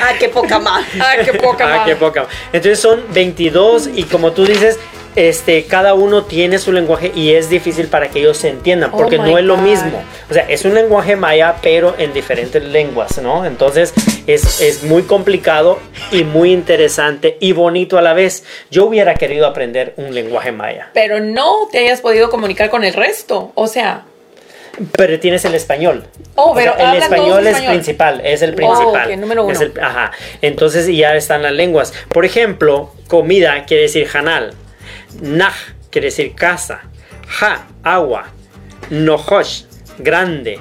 [0.01, 0.27] Ah, qué
[0.59, 0.85] más.
[0.99, 1.73] Ah, qué Pokémon.
[1.73, 2.27] Ah, qué poca.
[2.51, 4.79] Entonces son 22 y como tú dices,
[5.15, 8.97] este, cada uno tiene su lenguaje y es difícil para que ellos se entiendan, Oh
[8.97, 9.63] porque no es lo God.
[9.63, 10.03] mismo.
[10.29, 13.45] O sea, es un lenguaje maya, pero en diferentes lenguas, ¿no?
[13.45, 13.93] Entonces
[14.27, 15.79] es, es muy complicado
[16.11, 18.43] y muy interesante y bonito a la vez.
[18.71, 22.93] Yo hubiera querido aprender un lenguaje maya, Pero no te hayas podido comunicar con el
[22.93, 23.51] resto.
[23.55, 24.05] O sea,
[24.97, 26.03] pero tienes el español.
[26.35, 27.71] Oh, O sea, pero el español es español.
[27.75, 29.09] principal, es el Oh, principal.
[29.11, 29.53] ok, número uno.
[29.53, 30.11] Es el- ajá.
[30.41, 31.93] Entonces ya están las lenguas.
[32.09, 34.53] Por ejemplo, comida quiere decir janal.
[35.21, 35.53] Nah
[35.91, 36.81] quiere decir casa.
[37.39, 38.25] Ja, agua.
[38.89, 39.63] Nojosh,
[39.99, 40.59] grande.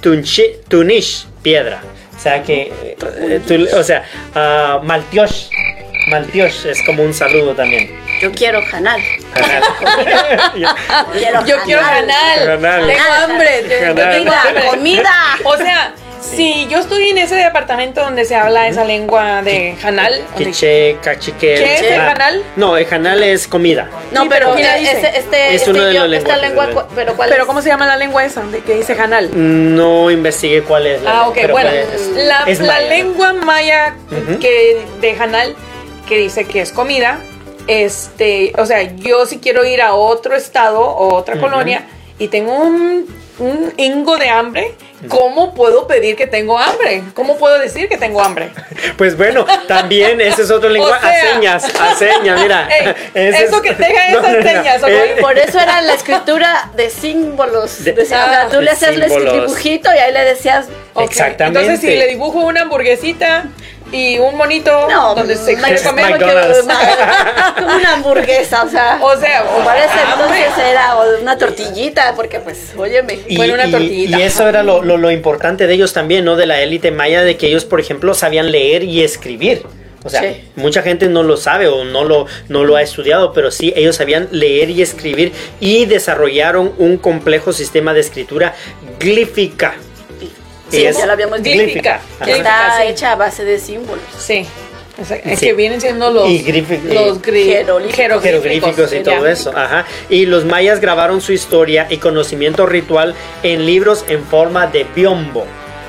[0.00, 1.82] Tunchi- tunish, piedra.
[2.16, 5.48] O sea que, eh, tu- o sea, ah, maltiosh.
[6.08, 7.90] Maltiosh es como un saludo también.
[8.20, 9.00] Yo quiero canal.
[9.34, 9.62] Janal.
[11.12, 12.44] Quiero yo quiero ganar.
[12.46, 12.86] Canal.
[12.86, 13.62] Tengo hambre.
[13.68, 14.16] tengo- Canal.
[14.18, 14.64] tengo hambre.
[14.70, 15.14] Comida.
[15.44, 15.94] O sea,
[16.24, 21.62] si yo estoy en ese departamento donde se habla esa lengua de Hanal, Quiche, cachiquel.
[21.62, 22.42] ¿Qué es el ah, janal?
[22.56, 23.88] No, el janal es comida.
[24.12, 27.28] No, Sí, pero mira, este, este, Es este uno de los lenguajes lengua, pero ¿cuál
[27.30, 27.46] pero es?
[27.46, 29.30] ¿cómo se llama la lengua esa de que dice Hanal?
[29.34, 31.02] No investigué cuál es.
[31.02, 31.70] la- Ah, ok, bueno,
[32.16, 32.88] la, es la maya.
[32.88, 33.96] lengua maya
[34.40, 35.54] que de Hanal
[36.08, 37.18] que dice que es comida,
[37.66, 41.86] este, o sea, yo si quiero ir a otro estado o otra colonia
[42.18, 43.06] y tengo un,
[43.38, 44.74] un hingo de hambre,
[45.08, 47.02] ¿cómo puedo pedir que tengo hambre?
[47.14, 48.50] ¿Cómo puedo decir que tengo hambre?
[48.96, 51.06] Pues bueno, también ese es otro lenguaje.
[51.08, 52.68] sea- a señas, a señas, mira.
[52.70, 54.88] Ey, Ese eso es- que tenga esas señas, ¿ok?
[54.88, 57.82] eh, Por eso era la escritura de símbolos.
[57.82, 60.66] De- o sea, tú de le hacías el dibujito y ahí le decías.
[60.96, 61.58] Exactamente.
[61.60, 63.46] Entonces, si le dibujo una hamburguesita
[63.92, 66.60] y un monito No, donde se McDonald's.
[67.58, 68.98] Como una hamburguesa, o sea.
[69.00, 69.82] o sea, o hambre.
[70.12, 73.20] entonces era o una tortillita, porque pues, óyeme.
[73.28, 74.18] Y, Bueno, una y- tortillita.
[74.18, 76.36] y eso era lo, lo- lo importante de ellos también, ¿no?
[76.36, 79.62] De la élite maya, de que ellos, por ejemplo, sabían leer y escribir.
[80.06, 80.50] O sea, Sí.
[80.56, 83.96] mucha gente no lo sabe o no lo, no lo ha estudiado, pero sí, ellos
[83.96, 88.54] sabían leer y escribir y desarrollaron un complejo sistema de escritura
[89.00, 89.74] glífica.
[90.76, 91.62] Sí, es ya lo habíamos dicho.
[91.62, 92.00] glífica.
[92.26, 92.88] Está sí.
[92.88, 94.04] hecha a base de símbolos.
[94.18, 94.46] Sí.
[95.00, 95.46] O sea, es Sí.
[95.46, 98.22] que vienen siendo los, Y grifi- los gri- Jeroglíficos.
[98.22, 99.02] jeroglíficos y ya.
[99.02, 99.84] todo eso, ajá.
[100.08, 105.46] Y los mayas grabaron su historia y conocimiento ritual en libros en forma de biombo.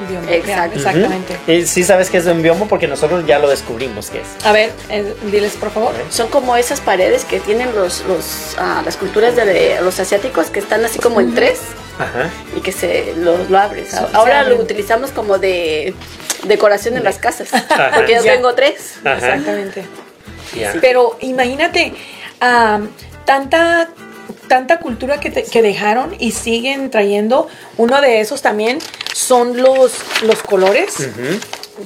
[0.09, 0.77] Bioma, Exacto.
[0.77, 1.37] Exactamente.
[1.47, 4.45] Y sí sabes que es un bioma porque nosotros ya lo descubrimos que es.
[4.45, 5.93] A ver, eh, diles por favor.
[6.09, 10.59] Son como esas paredes que tienen los, los, ah, las culturas de, los asiáticos que
[10.59, 11.59] están así como en tres
[11.97, 12.29] Ajá.
[12.55, 13.93] y que se lo, lo abres.
[14.13, 15.93] Ahora lo utilizamos como de
[16.43, 17.49] decoración en las casas,
[17.95, 18.33] porque yo Ya.
[18.33, 18.95] tengo tres.
[19.03, 19.15] Ajá.
[19.15, 19.85] Exactamente.
[20.55, 20.73] Ya.
[20.81, 21.93] Pero imagínate,
[22.39, 22.89] am,
[23.25, 23.89] tanta,
[24.47, 27.47] tanta cultura que, te- que dejaron y siguen trayendo.
[27.77, 28.79] Uno de esos también
[29.13, 29.93] son los,
[30.23, 30.93] los colores.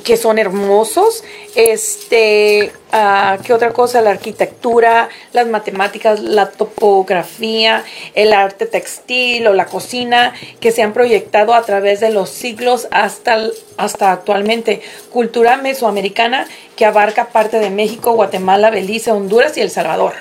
[0.04, 1.24] Que son hermosos.
[1.56, 4.02] Este, ah, ¿qué otra cosa?
[4.02, 7.84] La arquitectura, las matemáticas, la topografía,
[8.16, 12.88] el arte textil o la cocina que se han proyectado a través de los siglos
[12.92, 13.40] hasta,
[13.78, 14.82] hasta actualmente.
[15.12, 20.14] Cultura mesoamericana que abarca parte de México, Guatemala, Belice, Honduras y El Salvador.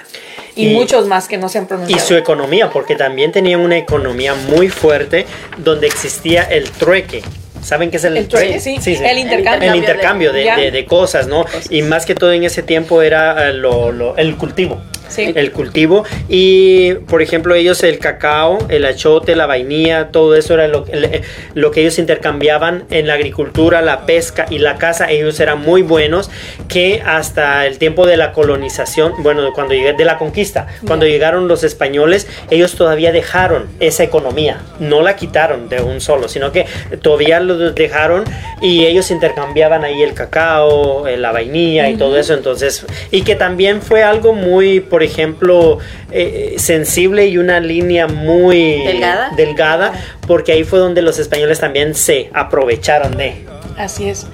[0.57, 2.05] Y, Y- muchos más que no se han Y pronunciado.
[2.07, 5.27] su economía, porque también tenían una economía muy fuerte
[5.59, 7.23] donde existía el trueque.
[7.63, 8.79] ¿Saben qué es el, El trueque, sí.
[9.05, 9.71] El intercambio.
[9.71, 11.45] El intercambio de- de cosas, ¿no?
[11.71, 14.81] Y más que todo en ese tiempo era eh, lo- lo- el cultivo.
[15.09, 15.33] Sí.
[15.35, 16.05] El cultivo.
[16.29, 20.85] Y, por ejemplo, ellos el cacao, el achote, la vainilla, todo eso era lo,
[21.55, 25.11] lo que ellos intercambiaban en la agricultura, la pesca y la caza.
[25.11, 26.31] Ellos eran muy buenos
[26.69, 31.49] que hasta el tiempo de la colonización, bueno, cuando llegué, de la conquista, cuando llegaron
[31.49, 34.61] los españoles, ellos todavía dejaron esa economía.
[34.79, 36.67] No la quitaron de un solo, sino que
[37.03, 38.25] todavía lo dejaron
[38.61, 42.35] y ellos intercambiaban ahí el cacao, eh, la vainilla y todo eso.
[42.35, 45.79] Entonces, y que también fue algo muy, por ejemplo,
[46.11, 49.31] eh, sensible y una línea muy Delgada.
[49.37, 49.93] delgada,
[50.27, 53.45] porque ahí fue donde los españoles también se aprovecharon de.
[53.77, 54.27] Así es.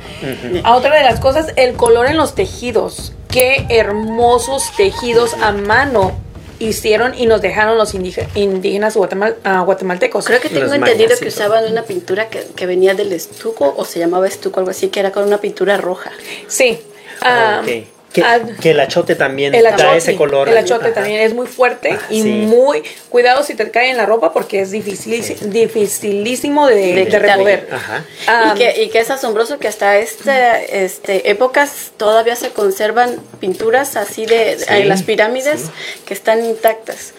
[0.62, 3.12] A otra de las cosas, el color en los tejidos.
[3.28, 6.16] Qué hermosos tejidos a mano
[6.60, 8.96] hicieron y nos dejaron los indíge- indígenas
[9.44, 10.24] ah, guatemaltecos.
[10.24, 13.84] Creo que tengo Los entendido que usaban una pintura que, que venía del estuco o
[13.84, 16.10] se llamaba estuco, algo así, que era con una pintura roja.
[16.46, 16.78] Sí.
[17.20, 17.84] Ah, Ok.
[18.14, 20.48] Que, ah, que el achote también el da ese color.
[20.48, 20.94] el achote Ajá.
[20.94, 22.28] también es muy fuerte y sí.
[22.28, 27.68] muy cuidado si te cae en la ropa porque es difícil, dificilísimo de, De remover.
[27.72, 28.04] Ajá.
[28.54, 33.96] Y, que, y que es asombroso que hasta este, este épocas todavía se conservan pinturas
[33.96, 35.64] así de, Sí, en las pirámides
[36.06, 37.14] que están intactas.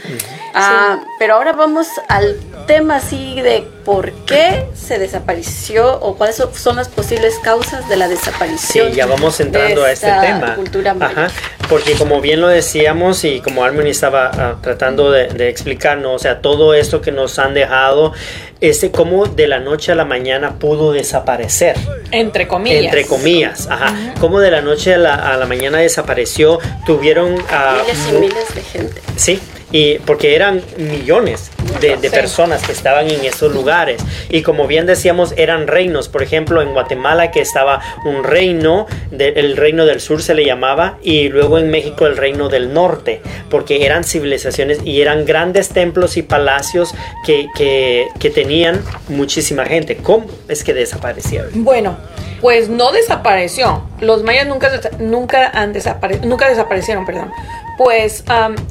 [0.53, 2.37] Ah, Pero ahora vamos al
[2.67, 8.07] tema así de por qué se desapareció o cuáles son- las posibles causas de la
[8.07, 8.91] Sí, desaparición.
[8.93, 10.55] ya vamos entrando de a este tema.
[10.55, 11.25] Cultura maya.
[11.25, 11.27] Ajá,
[11.69, 16.19] porque como bien lo decíamos y como Armin estaba ah, tratando de, de explicarnos, o
[16.19, 18.13] sea, todo esto que nos han dejado,
[18.61, 21.75] ese cómo de la noche a la mañana pudo desaparecer.
[22.11, 22.83] entre comillas.
[22.85, 24.13] Entre comillas, ajá.
[24.19, 27.35] Cómo de la noche a la, a la mañana desapareció, tuvieron...
[27.49, 29.01] ah, Miles y miles de gente.
[29.15, 29.39] Sí,
[29.71, 31.51] y porque eran millones
[31.81, 32.15] de, de Sí.
[32.15, 34.01] personas que estaban en esos lugares.
[34.29, 36.07] Y como bien decíamos, eran reinos.
[36.09, 40.45] Por ejemplo, en Guatemala que estaba un reino, de- el reino del sur se le
[40.45, 45.69] llamaba, y luego en México el reino del norte, porque eran civilizaciones y eran grandes
[45.69, 46.93] templos y palacios
[47.25, 49.97] que, que, que tenían muchísima gente.
[49.97, 51.49] ¿Cómo es que desaparecieron?
[51.63, 51.97] Bueno,
[52.45, 53.81] pues no desapareció.
[54.01, 54.69] Los mayas nunca,
[54.99, 55.73] nunca, han
[56.21, 57.31] nunca desaparecieron, perdón.
[57.75, 58.23] Pues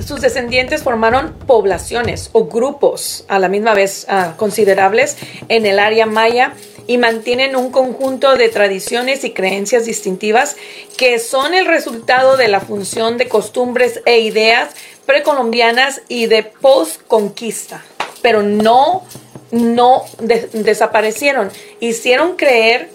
[0.06, 5.16] sus descendientes formaron poblaciones o grupos a la misma vez ah, considerables
[5.48, 6.52] en el área maya
[6.86, 10.54] y mantienen un conjunto de tradiciones y creencias distintivas
[10.96, 14.68] que son el resultado de la función de costumbres e ideas
[15.04, 17.82] precolombianas y de post-conquista,
[18.22, 19.02] pero no
[19.50, 21.50] no de- desaparecieron.
[21.80, 22.88] Hicieron creer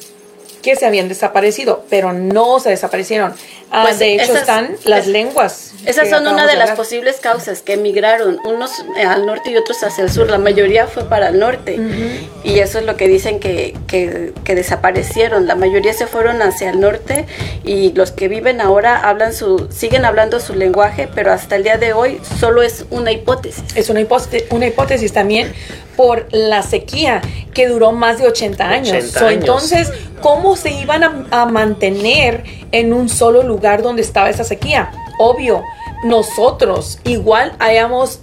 [0.70, 3.34] que se habían desaparecido, pero no se desaparecieron.
[3.72, 5.66] Ah, Pues de hecho, esas- están las es- lenguas.
[5.86, 9.82] Esas son una de las posibles causas que emigraron, unos eh, al norte y otros
[9.82, 10.30] hacia el sur.
[10.30, 11.80] La mayoría fue para el norte.
[12.44, 15.48] Y eso es lo que dicen que, que, que desaparecieron.
[15.48, 17.26] La mayoría se fueron hacia el norte
[17.64, 21.78] y los que viven ahora hablan su, siguen hablando su lenguaje, pero hasta el día
[21.78, 23.64] de hoy solo es una hipótesis.
[23.76, 25.54] Es una hipótesis, una hipótesis también
[26.00, 27.22] por la sequía
[27.54, 28.88] que duró más de 80 años.
[28.96, 29.40] 80 So, años.
[29.42, 29.92] entonces,
[30.22, 34.92] ¿cómo se iban a, a mantener en un solo lugar donde estaba esa sequía?
[35.20, 35.62] Obvio,
[36.06, 38.22] nosotros igual hayamos...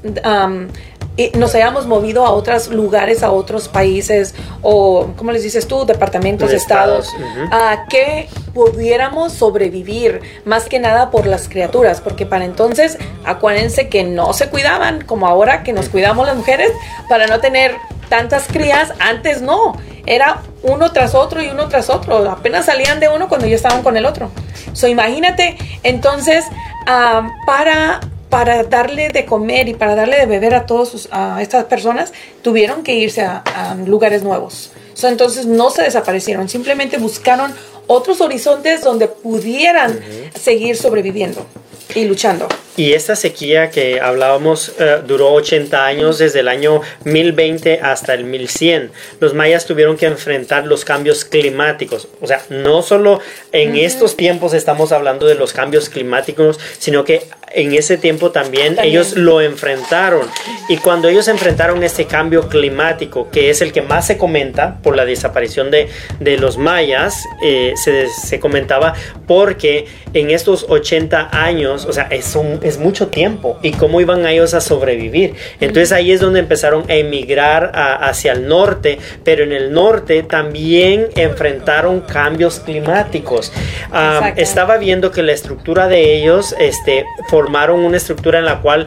[1.34, 5.86] nos hayamos movido a otros lugares, a otros países o, ¿cómo les dices tú?
[5.86, 7.14] Departamentos, De estados,
[7.50, 14.04] a que pudiéramos sobrevivir, más que nada por las criaturas, porque para entonces acuérdense que
[14.04, 16.70] no se cuidaban, como ahora que nos cuidamos las mujeres,
[17.08, 17.76] para no tener
[18.08, 23.08] tantas crías, antes no, era uno tras otro y uno tras otro, apenas salían de
[23.08, 24.30] uno cuando ya estaban con el otro.
[24.72, 26.44] So, imagínate, entonces,
[26.86, 31.40] ah, para para darle de comer y para darle de beber a todas sus- a
[31.40, 32.12] estas personas,
[32.42, 34.72] tuvieron que irse a, a lugares nuevos.
[34.94, 37.54] So, entonces no se desaparecieron, simplemente buscaron
[37.86, 40.00] otros horizontes donde pudieran
[40.38, 41.46] seguir sobreviviendo
[41.94, 42.48] y luchando.
[42.76, 48.24] Y esta sequía que hablábamos eh, duró 80 años, desde el año 1020 hasta el
[48.24, 48.90] 1100.
[49.20, 52.08] Los mayas tuvieron que enfrentar los cambios climáticos.
[52.20, 53.20] O sea, no solo
[53.52, 57.22] en estos tiempos estamos hablando de los cambios climáticos, sino que
[57.56, 60.28] en ese tiempo también, ellos lo enfrentaron.
[60.68, 64.94] Y cuando ellos enfrentaron este cambio climático, que es el que más se comenta por
[64.94, 65.88] la desaparición de,
[66.20, 68.94] de los mayas, eh, se, se comentaba
[69.26, 74.26] porque en estos 80 años, o sea, es un es mucho tiempo y cómo iban
[74.26, 75.34] ellos a sobrevivir.
[75.60, 81.08] Entonces ahí es donde empezaron a emigrar hacia el norte, pero en el norte también
[81.16, 83.52] enfrentaron cambios climáticos.
[83.92, 88.86] Ah, estaba viendo que la estructura de ellos este, formaron una estructura en la cual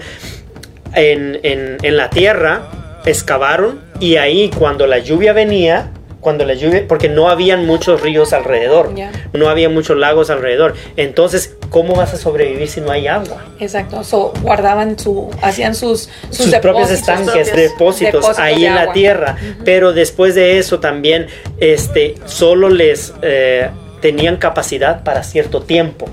[0.94, 2.64] en, en la tierra
[3.06, 8.34] excavaron y ahí cuando la lluvia venía, cuando la lluvia, porque no habían muchos ríos
[8.34, 8.92] alrededor,
[9.34, 10.76] no había muchos lagos alrededor.
[10.98, 13.45] Entonces, ¿cómo vas a sobrevivir si no hay agua?
[13.59, 19.38] Exacto, so, guardaban su, hacían sus, sus, propios estanques, depósitos, ahí en la tierra.
[19.65, 21.28] Pero después de eso también,
[21.59, 23.70] este, solo les eh,
[24.01, 26.07] tenían capacidad para cierto tiempo.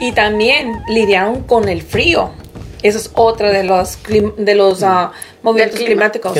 [0.00, 2.30] Y también lidiaron con el frío.
[2.82, 3.98] Eso es otra de los,
[4.36, 6.36] de los ah, movimientos climáticos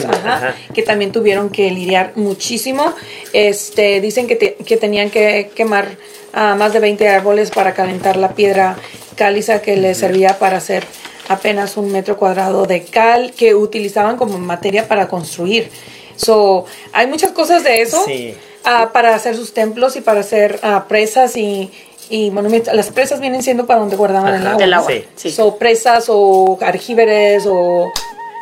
[0.74, 2.92] que también tuvieron que lidiar muchísimo.
[3.32, 5.86] Este, dicen que, que tenían que quemar
[6.34, 8.76] uh, más de 20 árboles para calentar la piedra
[9.16, 10.84] caliza que les servía para hacer
[11.28, 15.70] apenas un metro cuadrado de cal que utilizaban como materia para construir.
[16.16, 20.86] So, hay muchas cosas de eso uh, para hacer sus templos y para hacer uh,
[20.88, 21.70] presas y
[22.12, 22.74] y monumentos.
[22.74, 24.64] Las presas vienen siendo para donde guardaban el agua.
[24.64, 24.92] El agua.
[25.16, 25.30] Sí.
[25.30, 27.90] So, presas o argíveres o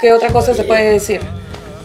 [0.00, 1.20] qué otra cosa se puede decir.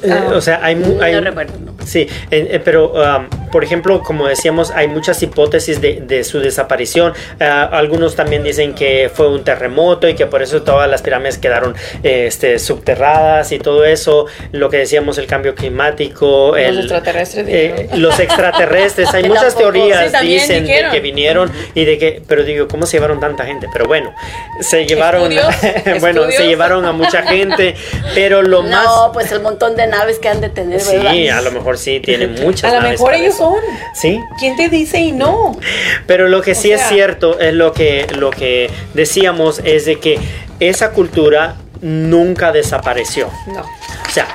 [0.06, 1.54] Eh, o sea, hay, hay no recuerdo.
[1.86, 7.14] Sí, eh, pero um, por ejemplo, como decíamos, hay muchas hipótesis de, su desaparición.
[7.40, 11.38] Eh, algunos también dicen que fue un terremoto y que por eso todas las pirámides
[11.38, 14.26] quedaron este, subterradas y todo eso.
[14.52, 16.56] Lo que decíamos, el cambio climático.
[16.58, 17.98] Los extraterrestres.
[17.98, 19.14] los extraterrestres.
[19.14, 23.20] hay muchas teorías, dicen, de que vinieron y de que, pero digo, ¿cómo se llevaron
[23.20, 23.68] tanta gente?
[23.72, 24.14] Pero bueno,
[24.62, 25.32] se llevaron,
[26.00, 27.76] bueno, se llevaron a mucha gente,
[28.14, 28.86] pero lo más...
[28.86, 32.00] No, pues el montón de naves que han de tener, Sí, a lo mejor sí,
[32.00, 33.56] tienen muchas A lo mejor ellos son.
[33.94, 34.20] Sí.
[34.40, 35.58] ¿Quién te dice y no?
[36.08, 40.20] Pero lo que sí es cierto es lo que, lo que decíamos es de que
[40.60, 43.30] esa cultura nunca desapareció.
[43.48, 43.62] No.
[43.62, 44.28] O sea,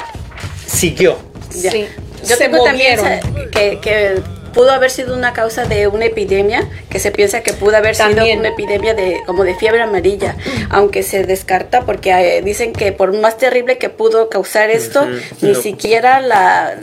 [0.67, 1.19] siguió.
[1.51, 1.87] Sí.
[2.27, 3.01] Yo tengo también
[3.51, 4.21] que, que
[4.53, 8.11] pudo haber sido una causa de una epidemia, que se piensa que pudo haber sido
[8.11, 10.37] una epidemia de como de fiebre amarilla,
[10.71, 15.07] aunque se descarta porque eh, dicen que por más terrible que pudo causar esto,
[15.41, 16.77] ni siquiera la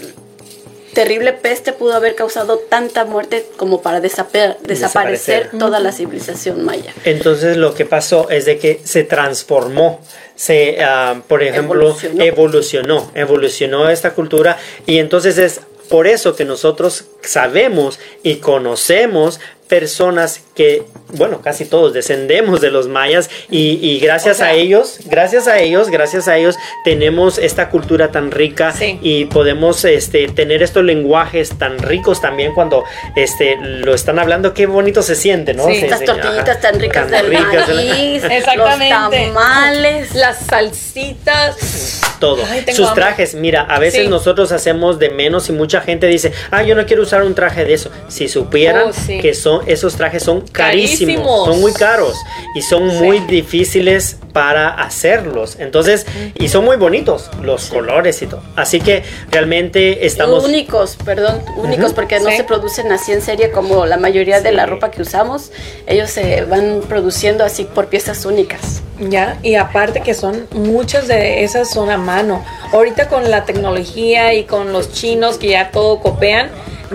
[0.98, 6.92] terrible peste pudo haber causado tanta muerte como para desaparecer, toda la civilización maya.
[7.06, 10.02] Entonces lo que pasó es de que se transformó
[10.36, 14.58] se, ah, por ejemplo, evolucionó, evolucionó esta cultura
[14.88, 21.94] y entonces es por eso que nosotros sabemos y conocemos personas que, bueno, casi todos
[21.94, 27.38] descendemos de los mayas y, gracias a ellos, gracias a ellos, gracias a ellos tenemos
[27.38, 32.84] esta cultura tan rica y podemos este, tener estos lenguajes tan ricos también cuando
[33.16, 35.70] este, lo están hablando, qué bonito se siente, ¿no?
[35.70, 38.96] estas tortillitas tan ricas del maíz, Exactamente.
[38.96, 42.44] los tamales, las salsitas, todo.
[42.74, 46.76] Sus trajes, mira, a veces nosotros hacemos de menos y mucha gente dice, ah, yo
[46.76, 47.92] no quiero usar un traje de eso.
[48.08, 52.18] Si supieran oh, que son esos trajes son carísimos, son muy caros
[52.56, 55.58] y son muy difíciles para hacerlos.
[55.60, 56.06] Entonces,
[56.36, 58.44] y son muy bonitos los colores y todo.
[58.56, 63.86] Así que realmente estamos únicos, perdón, únicos porque no se producen así en serie como
[63.86, 65.52] la mayoría de la ropa que usamos.
[65.88, 68.84] Ellos se van produciendo así por piezas únicas.
[69.00, 72.44] Ya, y aparte que son muchas de esas son a mano.
[72.74, 76.50] Ahorita con la tecnología y con los chinos que ya todo copian,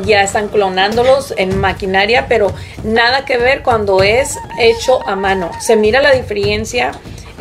[0.04, 2.52] ya están clonándolos en maquinaria, pero
[2.84, 5.50] nada que ver cuando es hecho a mano.
[5.60, 6.92] Se mira la diferencia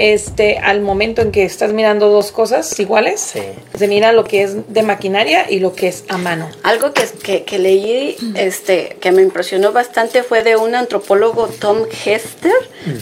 [0.02, 3.22] este, al momento en que estás mirando dos cosas iguales,
[3.78, 6.49] se mira lo que es de maquinaria y lo que es a mano.
[6.64, 12.52] Algo que, que, leí, este, que me impresionó bastante fue de un antropólogo Tom Hester,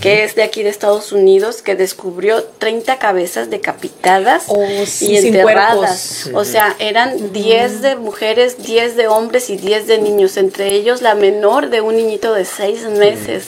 [0.01, 4.67] que es de aquí de Estados Unidos, que descubrió 30 cabezas decapitadas oh,
[4.99, 6.29] y enterradas.
[6.33, 11.01] O sea, eran 10 de mujeres, 10 de hombres y 10 de niños, entre ellos
[11.01, 13.45] la menor de un niñito de 6 meses.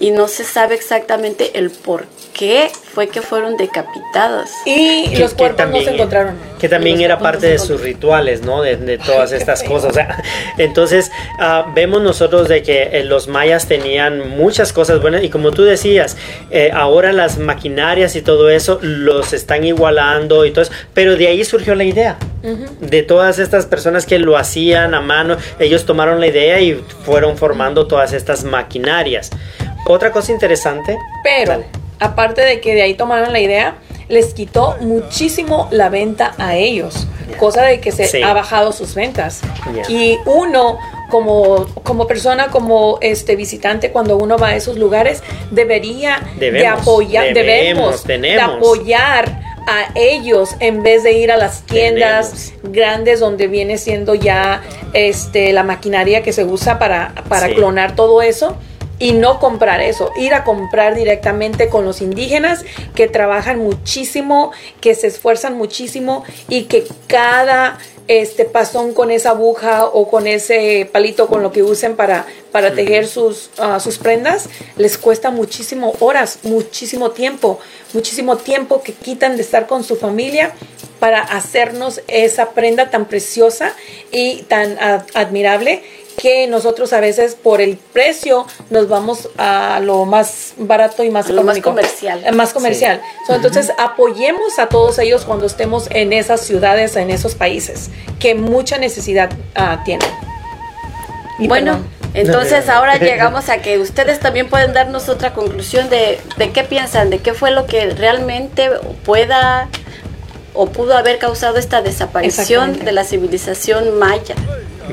[0.00, 4.48] y no se sabe exactamente el por qué fue que fueron decapitados.
[4.64, 6.34] Y Que- los cuerpos también- no se encontraron.
[6.58, 8.62] Que también era parte de sus rituales, ¿no?
[8.62, 9.90] De, de todas estas cosas.
[9.90, 10.22] o sea,
[10.58, 15.52] entonces, ah, vemos nosotros de que eh, los mayas tenían muchas cosas buenas y como
[15.52, 16.16] tú decías,
[16.50, 21.28] eh, ahora las maquinarias y todo eso los están igualando y todo eso, pero de
[21.28, 22.16] ahí surgió la idea.
[22.80, 26.74] De todas estas personas que lo hacían a mano, ellos tomaron la idea y
[27.04, 29.30] fueron formando todas estas maquinarias.
[29.86, 30.96] Otra cosa interesante.
[31.24, 31.66] Pero, Dale.
[32.00, 33.76] Aparte de que de ahí tomaron la idea,
[34.08, 37.06] les quitó muchísimo la venta a ellos,
[37.38, 38.22] cosa de que se Sí.
[38.22, 39.40] ha bajado sus ventas.
[39.88, 40.78] Y uno,
[41.10, 46.80] como, como persona, como este visitante, cuando uno va a esos lugares, debería de Debemos,
[46.82, 48.56] apoyar, debemos, debemos, de tenemos.
[48.56, 49.40] apoyar
[49.70, 54.62] a ellos en vez de ir a las tiendas grandes donde viene siendo ya
[54.94, 57.54] este la maquinaria que se usa para, para Sí.
[57.54, 58.56] clonar todo eso
[58.98, 64.94] y no comprar eso, ir a comprar directamente con los indígenas que trabajan muchísimo, que
[64.94, 67.78] se esfuerzan muchísimo y que cada
[68.08, 72.74] este pasón con esa aguja o con ese palito con lo que usen para, para
[72.74, 77.60] tejer sus, ah, sus prendas, les cuesta muchísimo horas, muchísimo tiempo,
[77.92, 80.52] muchísimo tiempo que quitan de estar con su familia
[80.98, 83.74] para hacernos esa prenda tan preciosa
[84.10, 84.78] y tan
[85.14, 85.82] admirable
[86.18, 91.28] que nosotros a veces por el precio nos vamos a lo más barato y más
[91.28, 92.22] A lo más comercial.
[92.24, 93.00] Eh, Más comercial.
[93.26, 98.34] So, entonces apoyemos a todos ellos cuando estemos en esas ciudades, en esos países que
[98.34, 100.08] mucha necesidad ah, tienen.
[101.38, 101.78] Y Bueno,
[102.12, 102.32] perdón.
[102.34, 107.10] entonces ahora llegamos a que ustedes también pueden darnos otra conclusión de, de qué piensan,
[107.10, 108.70] de qué fue lo que realmente
[109.04, 109.68] pueda
[110.54, 114.34] o pudo haber causado esta desaparición de la civilización maya.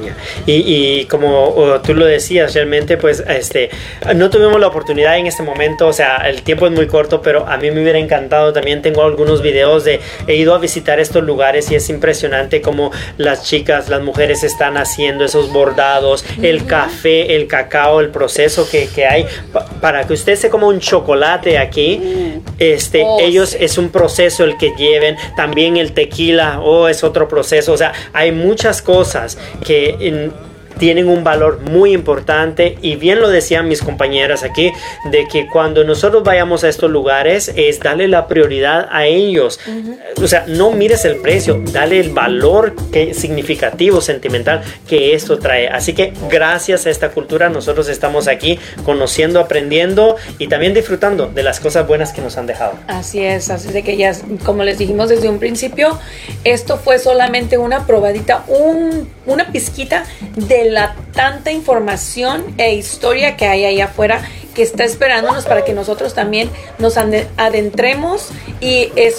[0.04, 0.16] Ya.
[0.46, 0.54] Y,
[1.02, 3.70] y como tú lo decías, realmente, pues, este,
[4.16, 7.48] no tuvimos la oportunidad en este momento, o sea, el tiempo es muy corto, pero
[7.48, 8.54] a mí me hubiera encantado.
[8.54, 12.92] También tengo algunos videos de, he ido a visitar estos lugares y es impresionante cómo
[13.18, 18.88] las chicas, las mujeres están haciendo esos bordados, el café, el cacao, el proceso que,
[18.88, 22.02] que hay, pa- para que usted se coma un chocolate aquí,
[22.60, 23.58] este, Oh, ellos sí.
[23.60, 27.94] es un proceso el que lleven, también el tequila, oh, es otro proceso, o sea,
[28.14, 30.34] hay muchas cosas que en-
[30.78, 34.72] tienen un valor muy importante y bien lo decían mis compañeras aquí,
[35.12, 39.60] de que cuando nosotros vayamos a estos lugares es darle la prioridad a ellos.
[40.22, 45.68] O sea, no mires el precio, dale el valor que, significativo, sentimental que esto trae.
[45.68, 51.44] Así que gracias a esta cultura nosotros estamos aquí conociendo, aprendiendo y también disfrutando de
[51.44, 52.74] las cosas buenas que nos han dejado.
[52.88, 54.14] Así es, así de que ya,
[54.44, 55.98] como les dijimos desde un principio,
[56.44, 60.06] esto fue solamente una probadita, un, una pizquita
[60.36, 64.22] de la tanta información e historia que hay allá afuera
[64.54, 66.50] que está esperándonos para que nosotros también
[66.80, 68.30] nos adentremos
[68.62, 69.14] y eh,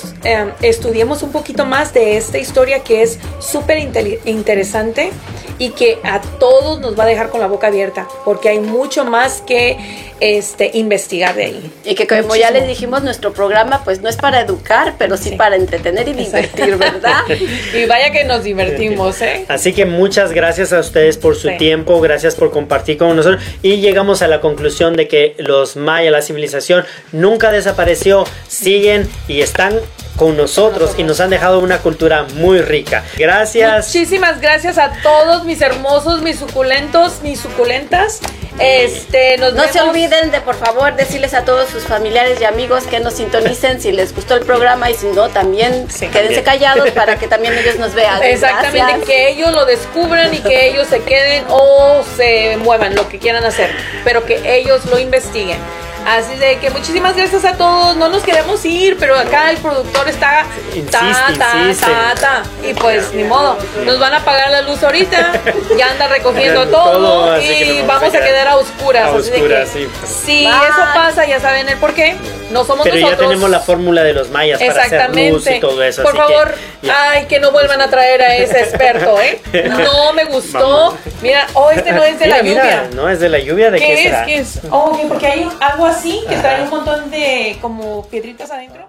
[0.63, 3.79] estudiemos un poquito más de esta historia que es súper
[4.25, 5.13] interesante
[5.59, 9.05] y que a todos nos va a dejar con la boca abierta porque hay mucho
[9.05, 9.77] más que
[10.21, 11.71] este, investigar de ahí.
[11.85, 15.31] Y que como ya les dijimos, nuestro programa pues no es para educar, pero sí,
[15.31, 15.37] Sí.
[15.37, 17.21] para entretener y divertir, ¿verdad?
[17.75, 19.45] Y vaya que nos divertimos, ¿eh?
[19.49, 21.57] Así que muchas gracias a ustedes por su Sí.
[21.59, 26.13] tiempo, gracias por compartir con nosotros y llegamos a la conclusión de que los mayas,
[26.13, 29.79] la civilización, nunca desapareció, siguen y están
[30.17, 33.05] con nosotros y nos han dejado una cultura muy rica.
[33.17, 33.87] Gracias.
[33.87, 38.21] Muchísimas gracias a todos mis hermosos, mis suculentos, mis suculentas.
[38.59, 42.85] Este, nos No se olviden de por favor decirles a todos sus familiares y amigos
[42.85, 46.09] que nos sintonicen si les gustó el programa y si no también Sí.
[46.09, 48.23] quédense callados para que también ellos nos vean.
[48.23, 49.05] Exactamente, Gracias.
[49.05, 53.45] que ellos lo descubran y que ellos se queden o se muevan, lo que quieran
[53.45, 53.71] hacer,
[54.05, 55.59] pero que ellos lo investiguen.
[56.07, 57.97] Así de que muchísimas gracias a todos.
[57.97, 60.45] No nos queremos ir, pero acá el productor está
[60.91, 61.87] ta, Insiste, ta, insiste.
[61.87, 62.43] ta, ta.
[62.67, 63.57] Y pues ni modo.
[63.85, 65.33] Nos van a apagar la luz ahorita.
[65.77, 67.33] Ya anda recogiendo Todo, todo.
[67.33, 69.09] así y vamos vamos a quedar a oscuras.
[69.13, 69.89] a así de oscuras, que sí.
[70.25, 70.55] Si Bye.
[70.55, 72.17] eso pasa, ya saben el por qué.
[72.51, 73.29] No somos Pero ya nosotros.
[73.29, 75.33] tenemos la fórmula de los mayas para hacer Exactamente.
[75.33, 76.03] luz y todo eso.
[76.05, 77.11] Por así favor, ya.
[77.11, 79.41] ay, que no vuelvan a traer a ese experto, ¿eh?
[79.69, 80.59] No me gustó.
[80.61, 80.95] Vamos.
[81.23, 82.89] Mira, oh, este no es de Mira, la mira, lluvia.
[82.95, 84.03] no es de la lluvia, ¿de qué, ¿Qué es?
[84.05, 84.25] será?
[84.27, 84.61] ¿Qué es?
[84.71, 88.83] Oh, porque hay algo así que trae un montón de como piedritas adentro.